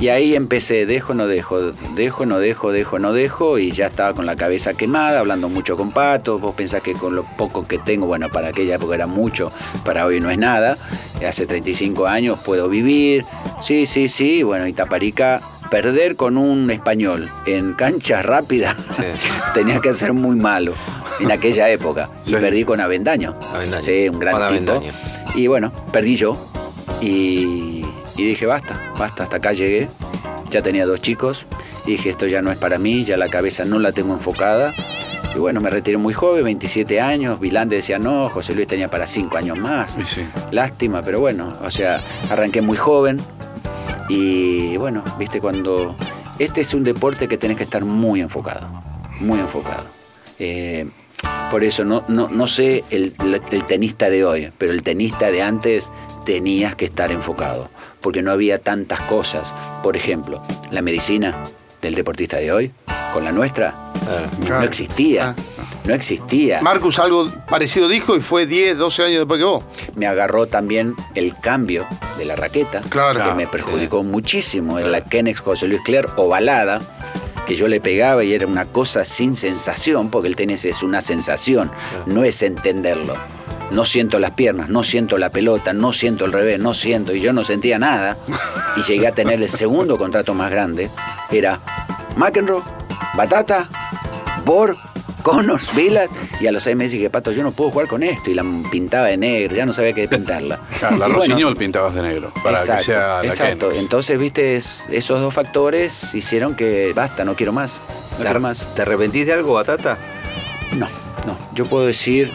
[0.00, 4.14] Y ahí empecé, dejo, no dejo, dejo, no dejo, dejo, no dejo, y ya estaba
[4.14, 6.40] con la cabeza quemada, hablando mucho con Pato.
[6.40, 9.52] Vos pensás que con lo poco que tengo, bueno, para aquella época era mucho,
[9.84, 10.76] para hoy no es nada.
[11.24, 13.24] Hace 35 años puedo vivir.
[13.60, 14.42] Sí, sí, sí.
[14.42, 19.04] Bueno, Itaparica, perder con un español en canchas rápidas Sí.
[19.54, 20.72] tenía que ser muy malo
[21.20, 22.10] en aquella época.
[22.22, 22.34] Sí.
[22.34, 23.36] Y perdí con Avendaño.
[23.54, 23.82] Avendaño.
[23.84, 24.72] Sí, un gran tipo.
[24.72, 24.92] Avendaño.
[25.36, 26.36] Y bueno, perdí yo.
[27.02, 27.84] Y,
[28.16, 29.88] y dije, basta, basta, hasta acá llegué.
[30.50, 31.46] Ya tenía dos chicos.
[31.84, 34.72] Y dije, esto ya no es para mí, ya la cabeza no la tengo enfocada.
[35.34, 37.40] Y bueno, me retiré muy joven, 27 años.
[37.40, 39.96] Vilande decía, no, José Luis tenía para 5 años más.
[40.06, 40.22] Sí.
[40.50, 42.00] Lástima, pero bueno, o sea,
[42.30, 43.20] arranqué muy joven.
[44.08, 45.96] Y bueno, viste, cuando.
[46.38, 48.68] Este es un deporte que tenés que estar muy enfocado,
[49.20, 49.84] muy enfocado.
[50.38, 50.88] Eh,
[51.50, 53.14] por eso no, no, no sé el,
[53.50, 55.90] el tenista de hoy, pero el tenista de antes
[56.24, 57.68] tenías que estar enfocado,
[58.00, 59.52] porque no había tantas cosas.
[59.82, 61.42] Por ejemplo, la medicina
[61.80, 62.72] del deportista de hoy,
[63.12, 63.74] con la nuestra,
[64.38, 64.64] no Claro.
[64.64, 65.34] existía.
[65.84, 66.60] No existía.
[66.62, 69.64] Marcus algo parecido dijo y fue 10, 12 años después que vos.
[69.96, 71.86] me agarró también el cambio
[72.18, 73.20] de la raqueta, Claro.
[73.24, 74.78] que me perjudicó muchísimo.
[74.78, 76.80] Era la Kennex José Luis Cler ovalada,
[77.48, 81.00] que yo le pegaba y era una cosa sin sensación, porque el tenis es una
[81.02, 81.72] sensación,
[82.06, 83.16] no es entenderlo.
[83.72, 87.20] No siento las piernas, no siento la pelota, no siento el revés, no siento, y
[87.20, 88.16] yo no sentía nada.
[88.76, 90.90] Y llegué a tener el segundo contrato más grande.
[91.30, 91.58] Era
[92.16, 92.62] McEnroe,
[93.16, 93.68] Batata,
[94.44, 94.76] Bor,
[95.22, 96.10] Connors, Vilas,
[96.40, 98.44] y a los seis meses dije, Pato, yo no puedo jugar con esto, y la
[98.70, 100.58] pintaba de negro, ya no sabía qué pintarla.
[100.78, 103.72] Claro, la bueno, Rossignol pintabas de negro, para exacto, que sea la exacto.
[103.72, 107.80] Entonces, viste, es- esos dos factores hicieron que basta, no quiero más.
[108.12, 108.66] No ¿Te, quiero más.
[108.74, 109.96] ¿Te arrepentís de algo, Batata?
[110.72, 110.88] No,
[111.26, 111.38] no.
[111.54, 112.32] Yo puedo decir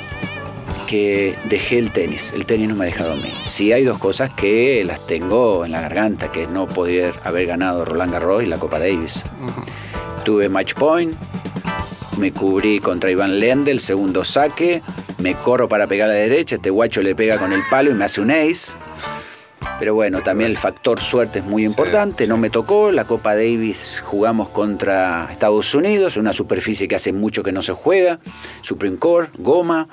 [0.88, 2.32] que dejé el tenis.
[2.34, 3.32] El tenis no me ha dejado a mí.
[3.44, 7.46] Sí hay dos cosas que las tengo en la garganta, que es no poder haber
[7.46, 9.24] ganado Roland Garros y la Copa Davis.
[10.24, 11.16] Tuve match point,
[12.18, 14.82] me cubrí contra Iván Lende, el segundo saque,
[15.20, 17.94] me corro para pegar a la derecha, este guacho le pega con el palo y
[17.94, 18.78] me hace un ace.
[19.80, 24.02] Pero bueno, también el factor suerte es muy importante, no me tocó, la Copa Davis
[24.04, 28.20] jugamos contra Estados Unidos, una superficie que hace mucho que no se juega,
[28.62, 29.88] Supreme Court, goma,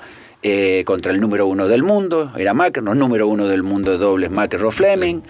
[0.47, 4.29] eh, contra el número uno del mundo, era McEnroe, número uno del mundo de dobles,
[4.29, 5.21] McEnroe Fleming.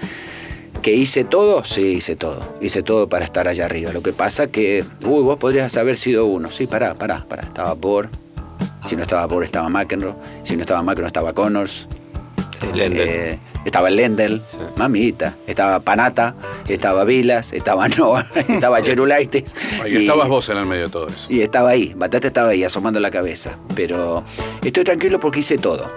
[0.81, 1.63] ¿Que hice todo?
[1.63, 2.57] Sí, hice todo.
[2.59, 3.93] Hice todo para estar allá arriba.
[3.93, 6.51] Lo que pasa que, uy, vos podrías haber sido uno.
[6.51, 7.43] Sí, pará, pará, pará.
[7.43, 8.09] Estaba Bor.
[8.83, 10.15] Si no estaba Bor, estaba McEnroe.
[10.43, 11.87] Si no estaba McEnroe, estaba Connors.
[12.59, 12.67] Sí.
[12.75, 14.41] Eh, estaba Lendl,
[14.77, 15.35] mamita.
[15.47, 16.35] Estaba Panata,
[16.67, 19.53] estaba Vilas, estaba Noah, estaba Cherulaitis.
[19.83, 21.25] Ahí estabas vos en el medio de todo eso.
[21.29, 23.57] Y estaba ahí, Batata estaba ahí, asomando la cabeza.
[23.75, 24.23] Pero
[24.63, 25.91] estoy tranquilo porque hice todo.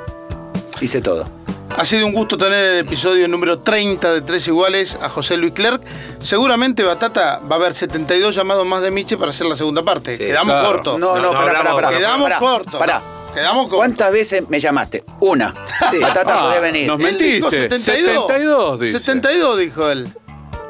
[0.80, 1.28] Hice todo.
[1.76, 5.52] Ha sido un gusto tener el episodio número 30 de Tres Iguales a José Luis
[5.52, 5.80] Clerc.
[6.18, 10.16] Seguramente, Batata, va a haber 72 llamados más de Miche para hacer la segunda parte.
[10.16, 10.68] Sí, Quedamos claro.
[10.68, 10.98] cortos.
[10.98, 12.78] No, no, No, no pará, pará, hablamos- pará, Quedamos cortos.
[12.80, 13.02] Pará.
[13.34, 13.68] Quedamos.
[13.68, 15.04] ¿Cuántas veces me llamaste?
[15.20, 15.54] Una.
[16.00, 16.86] Batata Ah, podés venir.
[16.88, 17.78] nos Él dijo mentiste.
[17.78, 18.26] 72.
[18.28, 18.98] 72, dice.
[18.98, 20.08] 72, dijo él.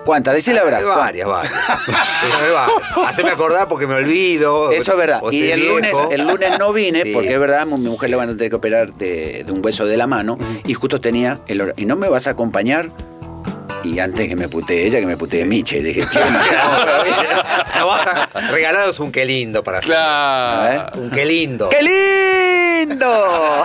[0.05, 0.35] ¿Cuántas?
[0.35, 0.81] Decí la verdad.
[0.81, 1.53] Hay varias, varias.
[3.07, 4.71] Haceme acordar porque me olvido.
[4.71, 5.21] Eso es verdad.
[5.31, 7.13] Y el lunes, el lunes no vine Sí.
[7.13, 9.85] porque es verdad, mi mujer le van a tener que operar de, de un hueso
[9.87, 12.89] de la mano y justo tenía el hor- ¿Y no me vas a acompañar?
[13.85, 15.81] Y antes que me putee ella, que me putee Miche.
[15.83, 16.27] Dije, che, no,
[17.79, 19.91] No vas a regalaros un qué lindo para hacer.
[19.91, 21.01] Claro.
[21.01, 21.69] Un qué lindo.
[21.71, 23.09] ¡Qué lindo!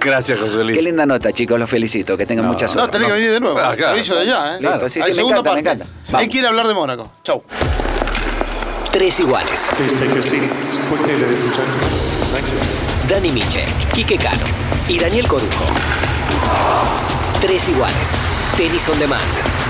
[0.00, 0.76] Gracias, José Luis.
[0.76, 1.58] Qué linda nota, chicos.
[1.58, 2.16] Los felicito.
[2.16, 2.92] Que tengan mucha No, suerte.
[2.92, 3.58] tenés que venir de nuevo.
[3.58, 3.94] Ah, claro.
[3.94, 4.60] Lo hizo de allá, ¿eh?
[4.60, 5.82] Listo, sí, Hay sí, me encanta, me parte.
[5.82, 6.20] encanta.
[6.22, 7.12] Él quiere hablar de Mónaco.
[7.22, 7.42] Chau.
[8.92, 9.70] Tres iguales.
[9.76, 11.88] Please take your seats quickly, ladies and gentlemen.
[12.34, 13.08] Thank you.
[13.08, 14.42] Dani Miche, Quique Cano
[14.88, 15.64] y Daniel Corujo.
[17.40, 18.18] Tres iguales.
[18.56, 19.69] Tenis on demand.